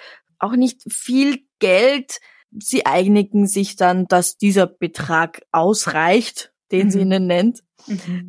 auch 0.44 0.52
nicht 0.52 0.82
viel 0.92 1.44
Geld. 1.58 2.20
Sie 2.56 2.86
einigen 2.86 3.46
sich 3.46 3.76
dann, 3.76 4.06
dass 4.06 4.36
dieser 4.36 4.66
Betrag 4.66 5.42
ausreicht, 5.50 6.52
den 6.70 6.90
sie 6.90 6.98
Mhm. 6.98 7.04
ihnen 7.04 7.26
nennt, 7.26 7.60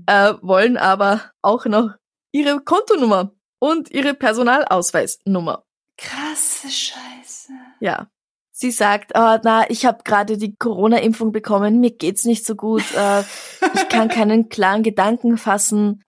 äh, 0.07 0.33
wollen 0.41 0.77
aber 0.77 1.31
auch 1.41 1.65
noch 1.65 1.91
ihre 2.31 2.59
Kontonummer 2.61 3.31
und 3.59 3.91
ihre 3.91 4.13
Personalausweisnummer. 4.13 5.63
Krasse 5.97 6.69
Scheiße. 6.69 7.53
Ja. 7.79 8.07
Sie 8.57 8.71
sagt, 8.71 9.17
ah, 9.17 9.41
na, 9.43 9.69
ich 9.69 9.85
habe 9.85 9.97
gerade 10.05 10.37
die 10.37 10.55
Corona-Impfung 10.55 11.33
bekommen, 11.33 11.81
mir 11.81 11.91
geht's 11.91 12.23
nicht 12.23 12.45
so 12.45 12.55
gut, 12.55 12.85
äh, 12.95 13.19
ich 13.19 13.89
kann 13.89 14.07
keinen 14.07 14.47
klaren 14.47 14.81
Gedanken 14.81 15.37
fassen, 15.37 16.05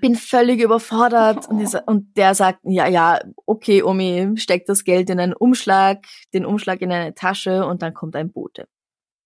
bin 0.00 0.14
völlig 0.14 0.62
überfordert. 0.62 1.46
Und, 1.50 1.58
dieser- 1.58 1.86
und 1.86 2.16
der 2.16 2.34
sagt, 2.34 2.60
ja, 2.62 2.86
ja, 2.86 3.20
okay, 3.44 3.82
Omi, 3.82 4.32
steck 4.36 4.64
das 4.64 4.84
Geld 4.84 5.10
in 5.10 5.20
einen 5.20 5.34
Umschlag, 5.34 6.06
den 6.32 6.46
Umschlag 6.46 6.80
in 6.80 6.90
eine 6.90 7.12
Tasche 7.14 7.66
und 7.66 7.82
dann 7.82 7.92
kommt 7.92 8.16
ein 8.16 8.32
Bote. 8.32 8.66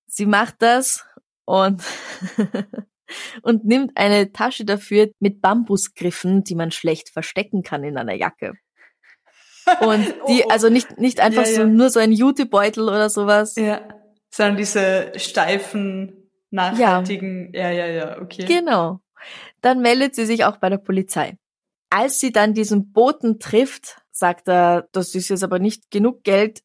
Sie 0.09 0.27
macht 0.27 0.57
das 0.59 1.07
und, 1.45 1.81
und 3.43 3.65
nimmt 3.65 3.97
eine 3.97 4.33
Tasche 4.33 4.65
dafür 4.65 5.13
mit 5.21 5.41
Bambusgriffen, 5.41 6.43
die 6.43 6.57
man 6.57 6.73
schlecht 6.73 7.11
verstecken 7.11 7.63
kann 7.63 7.85
in 7.85 7.97
einer 7.97 8.15
Jacke. 8.15 8.55
Und 9.81 10.07
die, 10.29 10.43
Oh, 10.43 10.47
oh. 10.47 10.51
also 10.51 10.69
nicht, 10.69 10.99
nicht 10.99 11.21
einfach 11.21 11.47
Ja, 11.47 11.53
so 11.53 11.61
ja. 11.63 11.67
nur 11.67 11.91
so 11.91 12.01
ein 12.01 12.13
Jutebeutel 12.13 12.89
oder 12.89 13.09
sowas. 13.11 13.57
Ja. 13.57 13.81
Sondern 14.31 14.57
diese 14.57 15.13
steifen, 15.17 16.31
nachhaltigen, 16.51 17.53
ja, 17.55 17.71
ja, 17.71 17.87
ja, 17.87 18.21
okay. 18.21 18.45
Genau. 18.47 19.01
Dann 19.61 19.81
meldet 19.81 20.15
sie 20.15 20.27
sich 20.27 20.45
auch 20.45 20.57
bei 20.59 20.69
der 20.69 20.79
Polizei. 20.79 21.39
Als 21.91 22.21
sie 22.21 22.33
dann 22.33 22.55
diesen 22.55 22.93
Boten 22.93 23.39
trifft, 23.39 23.99
sagt 24.11 24.49
er, 24.49 24.89
das 24.93 25.15
ist 25.15 25.29
jetzt 25.29 25.45
aber 25.45 25.59
nicht 25.59 25.91
genug 25.91 26.25
Geld. 26.25 26.63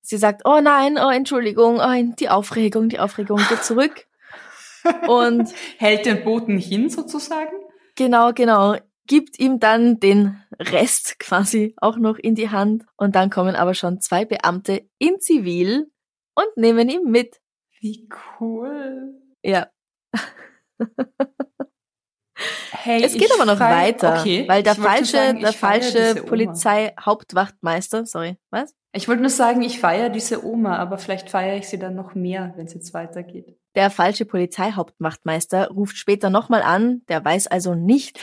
Sie 0.00 0.16
sagt, 0.16 0.42
oh 0.44 0.60
nein, 0.60 0.98
oh 0.98 1.10
Entschuldigung, 1.10 1.78
oh, 1.80 2.14
die 2.18 2.28
Aufregung, 2.28 2.88
die 2.88 2.98
Aufregung 2.98 3.40
geht 3.48 3.62
zurück. 3.64 4.06
Und 5.06 5.48
Hält 5.78 6.06
den 6.06 6.24
Boten 6.24 6.58
hin 6.58 6.90
sozusagen? 6.90 7.52
genau, 7.94 8.32
genau, 8.32 8.76
gibt 9.12 9.38
ihm 9.38 9.60
dann 9.60 10.00
den 10.00 10.42
Rest 10.58 11.18
quasi 11.18 11.74
auch 11.76 11.98
noch 11.98 12.16
in 12.16 12.34
die 12.34 12.48
Hand. 12.48 12.86
Und 12.96 13.14
dann 13.14 13.28
kommen 13.28 13.54
aber 13.56 13.74
schon 13.74 14.00
zwei 14.00 14.24
Beamte 14.24 14.88
in 14.98 15.20
Zivil 15.20 15.90
und 16.34 16.56
nehmen 16.56 16.88
ihn 16.88 17.10
mit. 17.10 17.42
Wie 17.80 18.08
cool. 18.40 19.12
Ja, 19.42 19.66
Hey, 22.70 23.04
es 23.04 23.12
geht 23.14 23.30
aber 23.34 23.44
noch 23.44 23.58
feier- 23.58 23.76
weiter, 23.76 24.18
Okay. 24.20 24.48
weil 24.48 24.62
der 24.62 24.72
ich 24.72 24.78
falsche, 24.78 25.16
sagen, 25.18 25.40
der 25.40 25.52
falsche. 25.52 26.22
Polizeihauptwachtmeister, 26.26 28.06
sorry, 28.06 28.36
was? 28.50 28.74
Ich 28.92 29.06
wollte 29.08 29.20
nur 29.20 29.30
sagen, 29.30 29.62
ich 29.62 29.78
feiere 29.78 30.08
diese 30.08 30.44
Oma, 30.44 30.76
aber 30.78 30.96
vielleicht 30.98 31.30
feiere 31.30 31.56
ich 31.58 31.68
sie 31.68 31.78
dann 31.78 31.94
noch 31.94 32.14
mehr, 32.14 32.54
wenn 32.56 32.66
es 32.66 32.74
jetzt 32.74 32.94
weitergeht. 32.94 33.56
Der 33.76 33.90
falsche 33.90 34.24
Polizeihauptwachtmeister 34.24 35.68
ruft 35.68 35.96
später 35.96 36.30
nochmal 36.30 36.62
an, 36.62 37.02
der 37.08 37.24
weiß 37.24 37.46
also 37.46 37.74
nicht, 37.74 38.18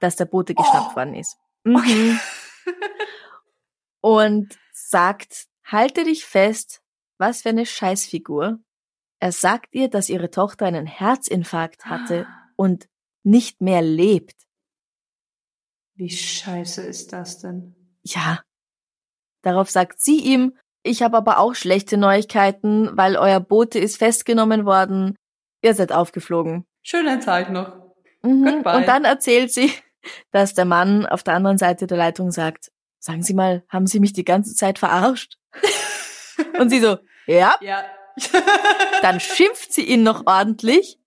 dass 0.00 0.16
der 0.16 0.26
Bote 0.26 0.54
geschnappt 0.54 0.92
Oh. 0.92 0.96
worden 0.96 1.14
ist. 1.14 1.36
Mhm. 1.64 2.18
Und 4.00 4.58
sagt, 4.72 5.46
halte 5.64 6.04
dich 6.04 6.24
fest, 6.24 6.82
was 7.18 7.42
für 7.42 7.50
eine 7.50 7.64
Scheißfigur. 7.66 8.58
Er 9.20 9.32
sagt 9.32 9.74
ihr, 9.74 9.88
dass 9.88 10.08
ihre 10.10 10.30
Tochter 10.30 10.66
einen 10.66 10.86
Herzinfarkt 10.86 11.86
hatte 11.86 12.26
und 12.56 12.88
nicht 13.22 13.60
mehr 13.62 13.80
lebt. 13.80 14.34
Wie 15.94 16.10
scheiße 16.10 16.82
ist 16.82 17.12
das 17.12 17.38
denn? 17.40 17.74
Ja. 18.02 18.42
Darauf 19.42 19.70
sagt 19.70 20.00
sie 20.00 20.18
ihm, 20.18 20.58
ich 20.82 21.02
habe 21.02 21.16
aber 21.16 21.38
auch 21.38 21.54
schlechte 21.54 21.96
Neuigkeiten, 21.96 22.94
weil 22.96 23.16
euer 23.16 23.40
Bote 23.40 23.78
ist 23.78 23.96
festgenommen 23.96 24.66
worden. 24.66 25.16
Ihr 25.62 25.74
seid 25.74 25.92
aufgeflogen. 25.92 26.66
Schönen 26.82 27.20
Tag 27.20 27.50
noch. 27.50 27.94
Mhm. 28.22 28.44
Goodbye. 28.44 28.76
Und 28.76 28.88
dann 28.88 29.04
erzählt 29.04 29.52
sie, 29.52 29.72
dass 30.30 30.54
der 30.54 30.64
Mann 30.64 31.06
auf 31.06 31.22
der 31.22 31.34
anderen 31.34 31.58
Seite 31.58 31.86
der 31.86 31.96
Leitung 31.98 32.30
sagt, 32.30 32.70
sagen 32.98 33.22
Sie 33.22 33.34
mal, 33.34 33.64
haben 33.68 33.86
Sie 33.86 34.00
mich 34.00 34.12
die 34.12 34.24
ganze 34.24 34.54
Zeit 34.54 34.78
verarscht? 34.78 35.36
Und 36.58 36.70
sie 36.70 36.80
so, 36.80 36.98
ja. 37.26 37.54
Ja. 37.60 37.84
Dann 39.02 39.20
schimpft 39.20 39.72
sie 39.72 39.84
ihn 39.84 40.02
noch 40.02 40.24
ordentlich 40.26 40.98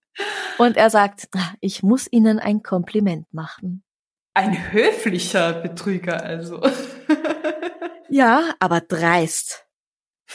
und 0.58 0.78
er 0.78 0.90
sagt, 0.90 1.28
"Ah, 1.36 1.54
ich 1.62 1.84
muss 1.84 2.08
Ihnen 2.12 2.40
ein 2.40 2.64
Kompliment 2.64 3.34
machen. 3.34 3.84
Ein 4.34 4.72
höflicher 4.72 5.54
Betrüger 5.54 6.22
also. 6.24 6.62
Ja, 8.10 8.54
aber 8.60 8.82
dreist. 8.82 9.66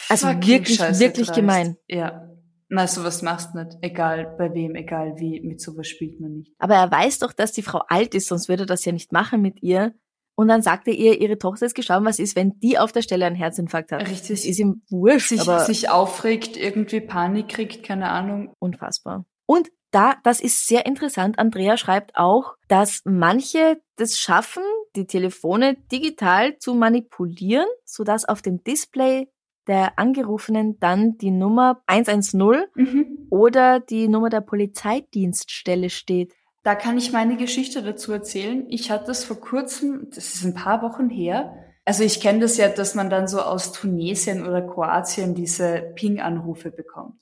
Also 0.09 0.27
Fucking 0.29 0.47
wirklich, 0.47 0.77
scheiße 0.79 1.01
wirklich 1.01 1.27
dreist. 1.29 1.37
gemein. 1.39 1.77
Ja. 1.89 2.29
Na, 2.75 2.87
sowas 2.87 3.21
machst 3.21 3.51
du 3.53 3.59
nicht. 3.63 3.77
Egal 3.83 4.35
bei 4.39 4.55
wem, 4.55 4.75
egal 4.75 5.19
wie, 5.19 5.43
mit 5.43 5.61
sowas 5.61 5.87
spielt 5.87 6.19
man 6.21 6.39
nicht. 6.39 6.55
Aber 6.59 6.75
er 6.75 6.91
weiß 6.91 7.19
doch, 7.19 7.35
dass 7.35 7.53
die 7.53 7.61
Frau 7.61 7.83
alt 7.89 8.15
ist, 8.15 8.29
sonst 8.29 8.49
würde 8.49 8.63
er 8.63 8.67
das 8.67 8.87
ja 8.87 8.93
nicht 8.93 9.13
machen 9.13 9.43
mit 9.43 9.63
ihr. 9.63 9.93
Und 10.37 10.49
dann 10.49 10.63
sagt 10.63 10.89
er 10.89 10.95
ihr, 10.95 11.21
ihre 11.21 11.37
Tochter 11.37 11.67
ist 11.67 11.75
gestorben, 11.75 12.07
was 12.07 12.19
ist, 12.19 12.35
wenn 12.35 12.59
die 12.61 12.79
auf 12.79 12.91
der 12.91 13.03
Stelle 13.03 13.27
einen 13.27 13.37
Herzinfarkt 13.37 13.93
hat? 13.93 14.01
Richtig. 14.09 14.31
Das 14.31 14.47
ist 14.47 14.59
ihm 14.59 14.83
wurscht, 14.89 15.29
Sich, 15.29 15.43
aber 15.43 15.61
sich 15.61 15.91
aufregt, 15.91 16.57
irgendwie 16.57 17.03
Panik 17.03 17.49
kriegt, 17.49 17.83
keine 17.83 18.09
Ahnung. 18.09 18.55
unfassbar. 18.59 19.27
Und 19.45 19.69
da, 19.91 20.15
das 20.25 20.41
ist 20.41 20.67
sehr 20.67 20.87
interessant, 20.87 21.39
Andrea 21.39 21.77
schreibt 21.77 22.17
auch, 22.17 22.55
dass 22.69 23.03
manche 23.05 23.83
das 23.97 24.17
schaffen, 24.17 24.63
die 24.97 25.07
Telefone 25.07 25.77
digital 25.93 26.57
zu 26.57 26.75
manipulieren, 26.75 27.67
sodass 27.85 28.27
auf 28.27 28.41
dem 28.41 28.65
Display 28.65 29.29
der 29.67 29.99
Angerufenen 29.99 30.79
dann 30.81 31.19
die 31.19 31.31
Nummer 31.31 31.83
110 31.87 32.65
Mhm. 32.75 33.27
oder 33.31 33.81
die 33.81 34.09
Nummer 34.09 34.29
der 34.31 34.41
Polizeidienststelle 34.41 35.91
steht. 35.91 36.33
Da 36.63 36.75
kann 36.75 36.97
ich 36.97 37.13
meine 37.13 37.37
Geschichte 37.37 37.83
dazu 37.83 38.13
erzählen. 38.13 38.67
Ich 38.69 38.91
hatte 38.91 39.07
das 39.07 39.25
vor 39.25 39.41
kurzem, 39.41 40.09
das 40.15 40.35
ist 40.35 40.45
ein 40.45 40.55
paar 40.55 40.83
Wochen 40.83 41.11
her. 41.11 41.55
Also 41.85 42.05
ich 42.05 42.21
kenne 42.21 42.39
das 42.41 42.57
ja, 42.57 42.69
dass 42.69 42.95
man 42.95 43.11
dann 43.11 43.27
so 43.27 43.41
aus 43.41 43.73
Tunesien 43.73 44.47
oder 44.47 44.63
Kroatien 44.63 45.35
diese 45.35 45.93
Ping-Anrufe 45.97 46.71
bekommt. 46.71 47.15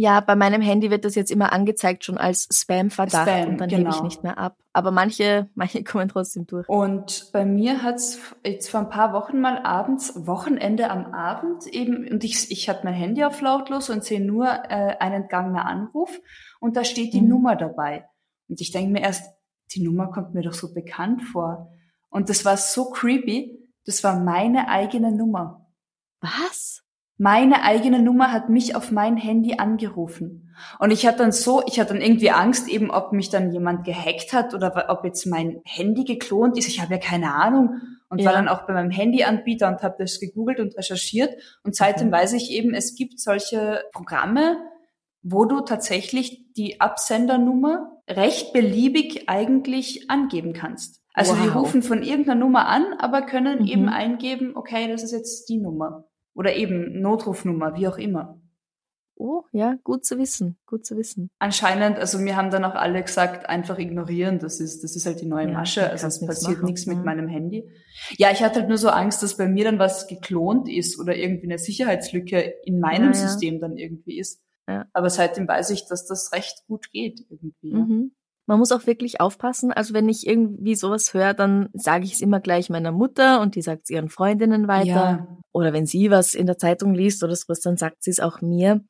Ja, 0.00 0.20
bei 0.20 0.36
meinem 0.36 0.62
Handy 0.62 0.92
wird 0.92 1.04
das 1.04 1.16
jetzt 1.16 1.32
immer 1.32 1.52
angezeigt 1.52 2.04
schon 2.04 2.18
als 2.18 2.46
Spam-Verdacht 2.52 3.28
Spam, 3.28 3.48
und 3.48 3.60
dann 3.60 3.68
hebe 3.68 3.88
ich 3.88 3.96
genau. 3.96 4.04
nicht 4.04 4.22
mehr 4.22 4.38
ab. 4.38 4.56
Aber 4.72 4.92
manche, 4.92 5.50
manche 5.56 5.82
kommen 5.82 6.08
trotzdem 6.08 6.46
durch. 6.46 6.68
Und 6.68 7.30
bei 7.32 7.44
mir 7.44 7.82
hat's 7.82 8.20
jetzt 8.44 8.70
vor 8.70 8.78
ein 8.78 8.90
paar 8.90 9.12
Wochen 9.12 9.40
mal 9.40 9.58
abends, 9.64 10.12
Wochenende 10.14 10.90
am 10.90 11.06
Abend 11.06 11.66
eben, 11.66 12.06
und 12.08 12.22
ich, 12.22 12.48
ich 12.52 12.68
hatte 12.68 12.84
mein 12.84 12.94
Handy 12.94 13.24
auf 13.24 13.40
lautlos 13.40 13.90
und 13.90 14.04
sehe 14.04 14.24
nur 14.24 14.46
äh, 14.46 14.94
ein 15.00 15.12
entgangener 15.14 15.66
Anruf 15.66 16.20
und 16.60 16.76
da 16.76 16.84
steht 16.84 17.12
die 17.12 17.20
Mhm. 17.20 17.30
Nummer 17.30 17.56
dabei. 17.56 18.08
Und 18.48 18.60
ich 18.60 18.70
denke 18.70 18.92
mir 18.92 19.02
erst, 19.02 19.28
die 19.74 19.82
Nummer 19.82 20.12
kommt 20.12 20.32
mir 20.32 20.42
doch 20.42 20.54
so 20.54 20.72
bekannt 20.72 21.24
vor. 21.24 21.72
Und 22.08 22.28
das 22.28 22.44
war 22.44 22.56
so 22.56 22.90
creepy, 22.90 23.68
das 23.84 24.04
war 24.04 24.20
meine 24.20 24.68
eigene 24.68 25.10
Nummer. 25.10 25.66
Was? 26.20 26.84
Meine 27.20 27.64
eigene 27.64 28.00
Nummer 28.00 28.30
hat 28.32 28.48
mich 28.48 28.76
auf 28.76 28.92
mein 28.92 29.16
Handy 29.16 29.54
angerufen. 29.58 30.54
Und 30.78 30.92
ich 30.92 31.06
hatte 31.06 31.18
dann 31.18 31.32
so, 31.32 31.62
ich 31.66 31.78
hatte 31.80 31.92
dann 31.94 32.02
irgendwie 32.02 32.30
Angst, 32.30 32.68
eben 32.68 32.90
ob 32.90 33.12
mich 33.12 33.28
dann 33.28 33.52
jemand 33.52 33.84
gehackt 33.84 34.32
hat 34.32 34.54
oder 34.54 34.86
ob 34.88 35.04
jetzt 35.04 35.26
mein 35.26 35.60
Handy 35.64 36.04
geklont 36.04 36.56
ist. 36.56 36.68
Ich 36.68 36.80
habe 36.80 36.94
ja 36.94 37.00
keine 37.00 37.34
Ahnung. 37.34 37.80
Und 38.08 38.24
war 38.24 38.32
Ja. 38.32 38.38
dann 38.38 38.48
auch 38.48 38.66
bei 38.66 38.72
meinem 38.72 38.90
Handyanbieter 38.90 39.68
und 39.68 39.82
habe 39.82 39.96
das 39.98 40.18
gegoogelt 40.20 40.60
und 40.60 40.76
recherchiert. 40.78 41.34
Und 41.64 41.74
seitdem 41.76 42.08
Mhm. 42.08 42.12
weiß 42.12 42.32
ich 42.34 42.50
eben, 42.52 42.72
es 42.72 42.94
gibt 42.94 43.20
solche 43.20 43.82
Programme, 43.92 44.56
wo 45.22 45.44
du 45.44 45.60
tatsächlich 45.60 46.52
die 46.54 46.80
Absendernummer 46.80 48.00
recht 48.08 48.52
beliebig 48.52 49.28
eigentlich 49.28 50.08
angeben 50.08 50.52
kannst. 50.54 51.02
Also 51.12 51.34
die 51.34 51.48
Wow. 51.48 51.56
rufen 51.64 51.82
von 51.82 52.02
irgendeiner 52.02 52.38
Nummer 52.40 52.68
an, 52.68 52.84
aber 52.98 53.22
können 53.22 53.62
Mhm. 53.62 53.66
eben 53.66 53.88
eingeben, 53.88 54.52
okay, 54.54 54.88
das 54.90 55.02
ist 55.02 55.12
jetzt 55.12 55.48
die 55.48 55.58
Nummer. 55.58 56.04
Oder 56.38 56.54
eben 56.54 57.00
Notrufnummer, 57.00 57.74
wie 57.74 57.88
auch 57.88 57.98
immer. 57.98 58.40
Oh, 59.16 59.42
ja, 59.50 59.74
gut 59.82 60.04
zu 60.06 60.16
wissen, 60.18 60.56
gut 60.66 60.86
zu 60.86 60.96
wissen. 60.96 61.28
Anscheinend, 61.40 61.98
also 61.98 62.18
mir 62.20 62.36
haben 62.36 62.52
dann 62.52 62.64
auch 62.64 62.76
alle 62.76 63.02
gesagt, 63.02 63.48
einfach 63.48 63.76
ignorieren, 63.80 64.38
das 64.38 64.60
ist, 64.60 64.84
das 64.84 64.94
ist 64.94 65.04
halt 65.06 65.20
die 65.20 65.26
neue 65.26 65.48
Ja, 65.48 65.52
Masche, 65.54 65.90
also 65.90 66.06
es 66.06 66.20
nichts 66.20 66.26
passiert 66.36 66.58
machen. 66.58 66.66
nichts 66.66 66.86
mit 66.86 66.98
Mhm. 66.98 67.04
meinem 67.04 67.26
Handy. 67.26 67.68
Ja, 68.16 68.30
ich 68.30 68.44
hatte 68.44 68.60
halt 68.60 68.68
nur 68.68 68.78
so 68.78 68.90
Angst, 68.90 69.20
dass 69.24 69.36
bei 69.36 69.48
mir 69.48 69.64
dann 69.64 69.80
was 69.80 70.06
geklont 70.06 70.68
ist 70.68 71.00
oder 71.00 71.16
irgendwie 71.16 71.46
eine 71.48 71.58
Sicherheitslücke 71.58 72.54
in 72.64 72.78
meinem 72.78 73.12
Ja, 73.12 73.18
ja. 73.20 73.26
System 73.28 73.58
dann 73.60 73.76
irgendwie 73.76 74.20
ist. 74.20 74.40
Aber 74.92 75.10
seitdem 75.10 75.48
weiß 75.48 75.70
ich, 75.70 75.86
dass 75.88 76.06
das 76.06 76.30
recht 76.32 76.62
gut 76.68 76.92
geht 76.92 77.26
irgendwie. 77.30 77.72
Mhm. 77.74 78.12
Man 78.48 78.58
muss 78.58 78.72
auch 78.72 78.86
wirklich 78.86 79.20
aufpassen. 79.20 79.72
Also 79.72 79.92
wenn 79.92 80.08
ich 80.08 80.26
irgendwie 80.26 80.74
sowas 80.74 81.12
höre, 81.12 81.34
dann 81.34 81.68
sage 81.74 82.04
ich 82.04 82.14
es 82.14 82.22
immer 82.22 82.40
gleich 82.40 82.70
meiner 82.70 82.92
Mutter 82.92 83.42
und 83.42 83.54
die 83.54 83.62
sagt 83.62 83.82
es 83.84 83.90
ihren 83.90 84.08
Freundinnen 84.08 84.66
weiter. 84.66 84.86
Ja. 84.88 85.28
Oder 85.52 85.74
wenn 85.74 85.84
sie 85.84 86.10
was 86.10 86.34
in 86.34 86.46
der 86.46 86.56
Zeitung 86.56 86.94
liest 86.94 87.22
oder 87.22 87.36
sowas, 87.36 87.60
dann 87.60 87.76
sagt 87.76 88.02
sie 88.02 88.10
es 88.10 88.20
auch 88.20 88.40
mir. 88.40 88.80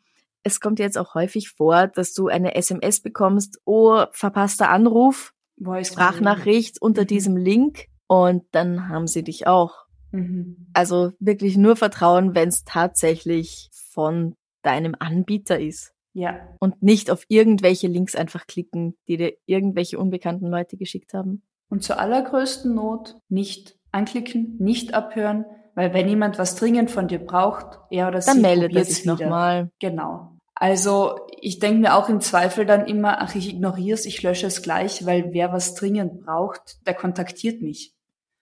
Es 0.44 0.60
kommt 0.60 0.78
jetzt 0.78 0.96
auch 0.96 1.14
häufig 1.14 1.50
vor, 1.50 1.88
dass 1.88 2.14
du 2.14 2.28
eine 2.28 2.54
SMS 2.54 3.00
bekommst, 3.00 3.58
oh, 3.64 4.04
verpasster 4.12 4.70
Anruf, 4.70 5.34
Voice 5.60 5.88
Sprachnachricht 5.88 6.80
unter 6.80 7.02
Mhm. 7.02 7.06
diesem 7.08 7.36
Link 7.36 7.86
und 8.06 8.44
dann 8.52 8.88
haben 8.88 9.08
sie 9.08 9.24
dich 9.24 9.48
auch. 9.48 9.86
Mhm. 10.12 10.68
Also 10.72 11.12
wirklich 11.18 11.56
nur 11.56 11.74
vertrauen, 11.74 12.36
wenn 12.36 12.48
es 12.48 12.62
tatsächlich 12.62 13.68
von 13.92 14.36
deinem 14.62 14.94
Anbieter 14.98 15.58
ist. 15.58 15.92
Ja. 16.14 16.40
Und 16.60 16.82
nicht 16.82 17.10
auf 17.10 17.24
irgendwelche 17.28 17.86
Links 17.86 18.14
einfach 18.16 18.46
klicken, 18.46 18.96
die 19.06 19.16
dir 19.16 19.34
irgendwelche 19.46 19.98
unbekannten 19.98 20.46
Leute 20.46 20.76
geschickt 20.76 21.14
haben. 21.14 21.42
Und 21.68 21.82
zur 21.84 21.98
allergrößten 22.00 22.74
Not 22.74 23.16
nicht 23.28 23.76
anklicken, 23.92 24.56
nicht 24.58 24.94
abhören, 24.94 25.44
weil 25.74 25.92
wenn 25.94 26.08
jemand 26.08 26.38
was 26.38 26.56
dringend 26.56 26.90
von 26.90 27.08
dir 27.08 27.18
braucht, 27.18 27.78
er 27.90 28.08
oder 28.08 28.20
Dann 28.20 28.36
sie 28.36 28.42
meldet 28.42 28.74
er 28.74 28.84
sich 28.84 29.04
nochmal. 29.04 29.70
Genau. 29.78 30.32
Also 30.54 31.20
ich 31.40 31.60
denke 31.60 31.78
mir 31.80 31.94
auch 31.94 32.08
im 32.08 32.20
Zweifel 32.20 32.66
dann 32.66 32.86
immer, 32.86 33.20
ach, 33.20 33.36
ich 33.36 33.48
ignoriere 33.48 33.94
es, 33.94 34.06
ich 34.06 34.22
lösche 34.24 34.46
es 34.48 34.60
gleich, 34.62 35.06
weil 35.06 35.32
wer 35.32 35.52
was 35.52 35.74
dringend 35.76 36.24
braucht, 36.24 36.84
der 36.86 36.94
kontaktiert 36.94 37.62
mich. 37.62 37.94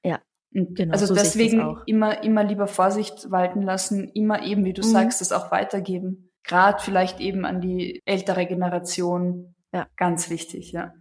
Ja, 0.02 0.20
genau, 0.52 0.92
also 0.92 1.04
so 1.06 1.14
deswegen 1.14 1.60
auch. 1.60 1.82
immer, 1.86 2.22
immer 2.22 2.42
lieber 2.42 2.68
Vorsicht 2.68 3.30
walten 3.30 3.60
lassen, 3.60 4.08
immer 4.14 4.42
eben, 4.42 4.64
wie 4.64 4.72
du 4.72 4.80
Mhm. 4.80 4.92
sagst, 4.92 5.20
das 5.20 5.32
auch 5.32 5.50
weitergeben. 5.50 6.25
Gerade 6.46 6.82
vielleicht 6.82 7.20
eben 7.20 7.44
an 7.44 7.60
die 7.60 8.00
ältere 8.04 8.46
Generation. 8.46 9.54
Ja. 9.72 9.86
Ganz 9.96 10.30
wichtig, 10.30 10.72
ja. 10.72 10.92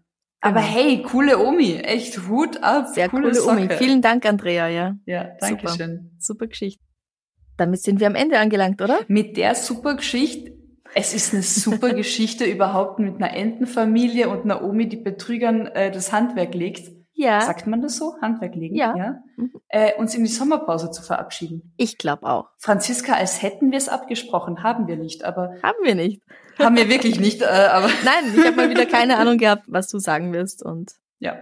Aber 0.42 0.60
hey, 0.60 1.02
coole 1.02 1.40
Omi, 1.40 1.78
echt 1.78 2.28
Hut 2.28 2.62
ab. 2.62 2.88
Sehr 2.94 3.10
coole, 3.10 3.32
coole 3.32 3.46
Omi. 3.46 3.70
Vielen 3.78 4.02
Dank, 4.02 4.26
Andrea, 4.26 4.68
ja. 4.68 4.96
Ja, 5.06 5.32
danke 5.40 5.68
super. 5.68 5.84
schön. 5.84 6.12
Super 6.20 6.48
Geschichte. 6.48 6.84
Damit 7.58 7.82
sind 7.82 8.00
wir 8.00 8.08
am 8.08 8.16
Ende 8.16 8.38
angelangt, 8.38 8.82
oder? 8.82 9.00
Mit 9.08 9.38
der 9.38 9.56
super 9.56 9.96
Geschichte. 9.96 10.54
Es 10.94 11.14
ist 11.14 11.34
eine 11.34 11.42
super 11.42 11.94
Geschichte 11.96 12.46
überhaupt 12.46 13.00
mit 13.00 13.16
einer 13.16 13.36
Entenfamilie 13.36 14.30
und 14.30 14.44
einer 14.44 14.64
Omi, 14.64 14.88
die 14.88 14.98
Betrügern 14.98 15.68
äh, 15.68 15.92
das 15.92 16.12
Handwerk 16.12 16.54
legt. 16.54 16.92
Ja. 17.18 17.40
Sagt 17.42 17.66
man 17.66 17.82
das 17.82 17.96
so? 17.96 18.18
Handwerk 18.22 18.56
legen? 18.56 18.76
Ja. 18.76 18.94
ja? 18.96 19.24
Mhm. 19.38 19.54
Äh, 19.70 19.94
uns 19.96 20.14
in 20.16 20.24
die 20.24 20.30
Sommerpause 20.30 20.92
zu 20.92 21.02
verabschieden. 21.02 21.74
Ich 21.78 21.98
glaube 21.98 22.28
auch. 22.28 22.50
Franziska, 22.58 23.14
als 23.14 23.42
hätten 23.42 23.72
wir 23.72 23.78
es 23.78 23.88
abgesprochen, 23.88 24.64
haben 24.64 24.88
wir 24.88 24.98
nicht, 24.98 25.24
aber. 25.24 25.56
Haben 25.64 25.78
wir 25.84 25.96
nicht. 25.96 26.22
Haben 26.60 26.76
wir 26.76 26.90
wirklich 26.90 27.18
nicht, 27.20 27.42
äh, 27.42 27.46
aber. 27.46 27.88
Nein, 28.04 28.34
ich 28.36 28.46
habe 28.46 28.58
mal 28.58 28.70
wieder 28.70 28.86
keine 28.86 29.18
Ahnung 29.18 29.38
gehabt, 29.38 29.64
was 29.68 29.88
du 29.88 29.98
sagen 29.98 30.34
wirst 30.34 30.62
und. 30.64 30.92
Ja. 31.20 31.38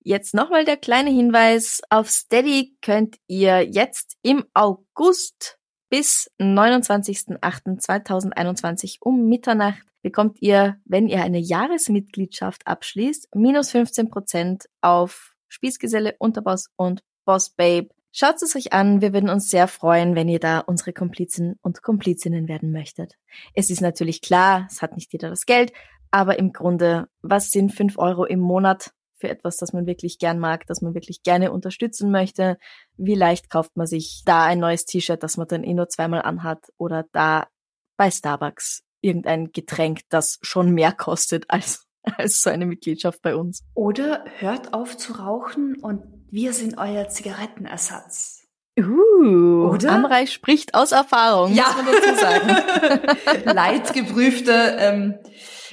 Jetzt 0.00 0.34
nochmal 0.34 0.66
der 0.66 0.76
kleine 0.76 1.10
Hinweis. 1.10 1.80
Auf 1.90 2.08
Steady 2.10 2.76
könnt 2.82 3.16
ihr 3.26 3.62
jetzt 3.62 4.16
im 4.22 4.44
August 4.54 5.58
bis 5.88 6.30
29.08.2021 6.40 8.98
um 9.00 9.28
Mitternacht 9.28 9.82
bekommt 10.06 10.40
ihr, 10.40 10.76
wenn 10.84 11.08
ihr 11.08 11.20
eine 11.24 11.40
Jahresmitgliedschaft 11.40 12.64
abschließt, 12.64 13.34
minus 13.34 13.72
15 13.72 14.08
Prozent 14.08 14.66
auf 14.80 15.34
Spießgeselle, 15.48 16.14
Unterboss 16.20 16.68
und 16.76 17.02
Boss 17.24 17.50
Babe. 17.50 17.88
Schaut 18.12 18.40
es 18.40 18.54
euch 18.54 18.72
an, 18.72 19.00
wir 19.00 19.12
würden 19.12 19.28
uns 19.28 19.50
sehr 19.50 19.66
freuen, 19.66 20.14
wenn 20.14 20.28
ihr 20.28 20.38
da 20.38 20.60
unsere 20.60 20.92
Komplizen 20.92 21.58
und 21.60 21.82
Komplizinnen 21.82 22.46
werden 22.46 22.70
möchtet. 22.70 23.16
Es 23.52 23.68
ist 23.68 23.80
natürlich 23.80 24.22
klar, 24.22 24.68
es 24.70 24.80
hat 24.80 24.94
nicht 24.94 25.12
jeder 25.12 25.28
das 25.28 25.44
Geld, 25.44 25.72
aber 26.12 26.38
im 26.38 26.52
Grunde, 26.52 27.08
was 27.22 27.50
sind 27.50 27.74
fünf 27.74 27.98
Euro 27.98 28.24
im 28.24 28.38
Monat 28.38 28.92
für 29.16 29.28
etwas, 29.28 29.56
das 29.56 29.72
man 29.72 29.86
wirklich 29.86 30.20
gern 30.20 30.38
mag, 30.38 30.68
das 30.68 30.82
man 30.82 30.94
wirklich 30.94 31.24
gerne 31.24 31.50
unterstützen 31.50 32.12
möchte? 32.12 32.58
Wie 32.96 33.16
leicht 33.16 33.50
kauft 33.50 33.76
man 33.76 33.88
sich 33.88 34.22
da 34.24 34.44
ein 34.44 34.60
neues 34.60 34.84
T-Shirt, 34.84 35.24
das 35.24 35.36
man 35.36 35.48
dann 35.48 35.64
eh 35.64 35.74
nur 35.74 35.88
zweimal 35.88 36.22
anhat 36.22 36.72
oder 36.76 37.06
da 37.10 37.48
bei 37.96 38.12
Starbucks 38.12 38.85
irgendein 39.06 39.52
Getränk, 39.52 40.00
das 40.08 40.38
schon 40.42 40.70
mehr 40.70 40.92
kostet 40.92 41.46
als, 41.48 41.86
als 42.02 42.42
so 42.42 42.50
eine 42.50 42.66
Mitgliedschaft 42.66 43.22
bei 43.22 43.36
uns. 43.36 43.62
Oder 43.74 44.24
hört 44.38 44.74
auf 44.74 44.96
zu 44.96 45.14
rauchen 45.14 45.76
und 45.80 46.02
wir 46.30 46.52
sind 46.52 46.76
euer 46.76 47.08
Zigarettenersatz. 47.08 48.42
Uh, 48.78 49.70
Oder? 49.70 49.92
Amrei 49.92 50.26
spricht 50.26 50.74
aus 50.74 50.92
Erfahrung, 50.92 51.54
ja. 51.54 51.64
muss 51.64 51.76
man 51.76 51.86
dazu 51.86 52.20
sagen. 52.20 53.44
Leidgeprüfte, 53.56 54.76
ähm, 54.78 55.14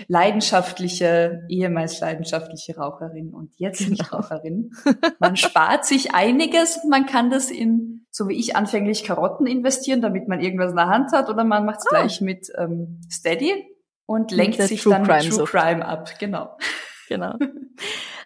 leidenschaftliche, 0.07 1.41
ehemals 1.49 1.99
leidenschaftliche 1.99 2.77
Raucherin 2.77 3.33
und 3.33 3.51
jetzt 3.57 3.79
genau. 3.79 3.89
nicht 3.91 4.13
Raucherin. 4.13 4.71
Man 5.19 5.35
spart 5.35 5.85
sich 5.85 6.15
einiges 6.15 6.77
und 6.77 6.89
man 6.89 7.05
kann 7.05 7.29
das 7.29 7.51
in, 7.51 7.92
so 8.15 8.29
wie 8.29 8.35
ich 8.35 8.55
anfänglich 8.55 9.03
Karotten 9.03 9.47
investieren, 9.47 10.01
damit 10.01 10.27
man 10.27 10.39
irgendwas 10.39 10.69
in 10.69 10.75
der 10.77 10.87
Hand 10.87 11.11
hat, 11.13 11.29
oder 11.29 11.43
man 11.43 11.65
macht 11.65 11.79
es 11.79 11.87
ah. 11.87 11.89
gleich 11.89 12.21
mit 12.21 12.47
ähm, 12.57 13.01
Steady 13.11 13.65
und 14.05 14.31
lenkt 14.31 14.61
sich 14.61 14.83
True 14.83 14.93
dann 14.93 15.03
Crime 15.03 15.23
mit 15.23 15.33
True 15.33 15.45
Crime 15.45 15.85
ab. 15.85 16.09
Genau. 16.19 16.55
Genau. 17.09 17.35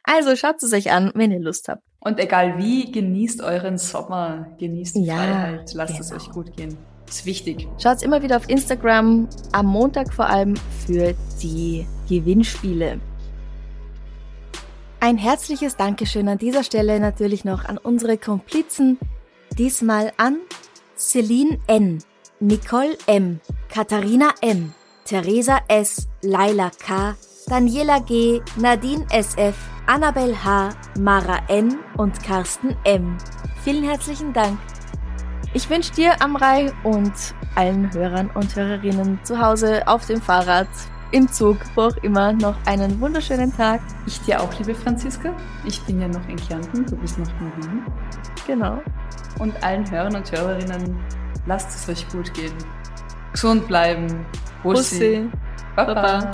Also 0.09 0.37
schaut 0.37 0.63
es 0.63 0.71
euch 0.71 0.89
an, 0.89 1.11
wenn 1.15 1.31
ihr 1.33 1.39
Lust 1.41 1.67
habt. 1.67 1.83
Und 1.99 2.17
egal 2.17 2.57
wie, 2.57 2.89
genießt 2.89 3.41
euren 3.41 3.77
Sommer, 3.77 4.47
genießt 4.57 4.95
die 4.95 5.03
ja, 5.03 5.17
Freiheit, 5.17 5.73
lasst 5.73 5.99
genau. 5.99 6.05
es 6.05 6.11
euch 6.13 6.31
gut 6.31 6.55
gehen. 6.55 6.77
Ist 7.09 7.25
wichtig. 7.25 7.67
Schaut 7.77 8.01
immer 8.03 8.21
wieder 8.21 8.37
auf 8.37 8.47
Instagram, 8.47 9.27
am 9.51 9.65
Montag 9.65 10.13
vor 10.13 10.29
allem 10.29 10.55
für 10.85 11.13
die 11.41 11.85
Gewinnspiele. 12.07 13.01
Ein 15.01 15.17
herzliches 15.17 15.75
Dankeschön 15.75 16.29
an 16.29 16.37
dieser 16.37 16.63
Stelle 16.63 17.01
natürlich 17.01 17.43
noch 17.43 17.65
an 17.65 17.77
unsere 17.77 18.17
Komplizen. 18.17 18.97
Diesmal 19.55 20.11
an 20.17 20.39
Celine 20.97 21.59
N., 21.67 21.99
Nicole 22.39 22.97
M., 23.07 23.39
Katharina 23.69 24.33
M., 24.41 24.73
Theresa 25.05 25.59
S., 25.67 26.07
Laila 26.21 26.71
K., 26.79 27.15
Daniela 27.47 27.99
G., 28.05 28.41
Nadine 28.57 29.05
SF., 29.09 29.55
Annabel 29.85 30.35
H., 30.43 30.71
Mara 30.99 31.39
N. 31.47 31.79
und 31.97 32.21
Carsten 32.21 32.75
M. 32.83 33.17
Vielen 33.63 33.83
herzlichen 33.83 34.33
Dank. 34.33 34.59
Ich 35.53 35.69
wünsche 35.69 35.93
dir, 35.93 36.21
Amrei, 36.21 36.71
und 36.83 37.13
allen 37.55 37.91
Hörern 37.93 38.29
und 38.35 38.55
Hörerinnen 38.55 39.19
zu 39.23 39.39
Hause, 39.39 39.87
auf 39.87 40.05
dem 40.05 40.21
Fahrrad, 40.21 40.67
im 41.11 41.27
Zug, 41.31 41.57
wo 41.75 41.83
auch 41.83 41.97
immer, 42.03 42.33
noch 42.33 42.55
einen 42.65 42.99
wunderschönen 42.99 43.55
Tag. 43.55 43.81
Ich 44.05 44.19
dir 44.21 44.41
auch, 44.41 44.53
liebe 44.59 44.75
Franziska. 44.75 45.33
Ich 45.65 45.81
bin 45.83 46.01
ja 46.01 46.07
noch 46.07 46.27
in 46.27 46.35
Kärnten, 46.35 46.85
du 46.85 46.95
bist 46.97 47.17
noch 47.17 47.29
in 47.39 47.63
Wien. 47.63 47.85
Genau. 48.45 48.81
Und 49.39 49.63
allen 49.63 49.89
Hörern 49.89 50.15
und 50.15 50.31
Hörerinnen, 50.31 50.97
lasst 51.45 51.69
es 51.69 51.89
euch 51.89 52.07
gut 52.09 52.33
gehen. 52.33 52.53
Gesund 53.31 53.67
bleiben. 53.67 54.25
Bussi. 54.63 54.95
Bussi. 54.99 55.31
Baba. 55.75 55.93
Baba. 55.93 56.31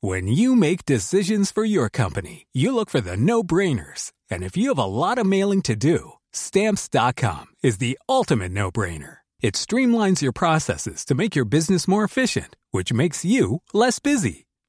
When 0.00 0.28
you 0.28 0.54
make 0.54 0.84
decisions 0.84 1.50
for 1.50 1.64
your 1.64 1.88
company, 1.88 2.46
you 2.52 2.74
look 2.74 2.90
for 2.90 3.00
the 3.00 3.16
no-brainers. 3.16 4.12
And 4.30 4.42
if 4.42 4.54
you 4.54 4.68
have 4.68 4.78
a 4.78 4.84
lot 4.84 5.16
of 5.16 5.24
mailing 5.24 5.62
to 5.62 5.74
do, 5.74 6.12
stamps.com 6.30 7.46
is 7.62 7.78
the 7.78 7.98
ultimate 8.06 8.52
no-brainer. 8.52 9.18
It 9.40 9.54
streamlines 9.54 10.20
your 10.20 10.32
processes 10.32 11.06
to 11.06 11.14
make 11.14 11.34
your 11.34 11.46
business 11.46 11.88
more 11.88 12.04
efficient, 12.04 12.56
which 12.70 12.92
makes 12.92 13.24
you 13.24 13.62
less 13.72 13.98
busy. 13.98 14.44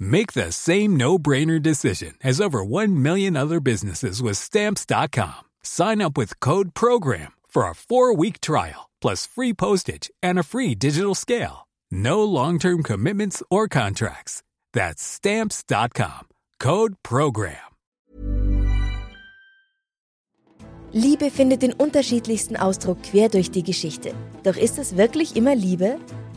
Make 0.00 0.32
the 0.32 0.50
same 0.50 0.96
no-brainer 0.96 1.62
decision 1.62 2.14
as 2.24 2.40
over 2.40 2.64
1 2.64 3.00
million 3.00 3.36
other 3.36 3.60
businesses 3.60 4.20
with 4.20 4.38
stamps.com. 4.38 5.42
Sign 5.62 6.02
up 6.02 6.18
with 6.18 6.40
code 6.40 6.74
program 6.74 7.32
for 7.46 7.64
a 7.64 7.72
4-week 7.72 8.40
trial 8.40 8.88
plus 9.00 9.26
free 9.26 9.52
postage 9.52 10.10
and 10.22 10.38
a 10.38 10.42
free 10.42 10.74
digital 10.74 11.14
scale. 11.14 11.68
No 11.90 12.22
long-term 12.24 12.82
commitments 12.82 13.42
or 13.50 13.68
contracts. 13.68 14.42
That's 14.72 15.02
stamps.com. 15.02 16.28
Code 16.58 16.94
Program. 17.02 17.56
Liebe 20.92 21.30
findet 21.30 21.62
den 21.62 21.72
unterschiedlichsten 21.72 22.56
Ausdruck 22.56 23.00
quer 23.04 23.28
durch 23.28 23.52
die 23.52 23.62
Geschichte. 23.62 24.12
Doch 24.42 24.56
ist 24.56 24.76
es 24.76 24.96
wirklich 24.96 25.36
immer 25.36 25.54
Liebe? 25.54 26.00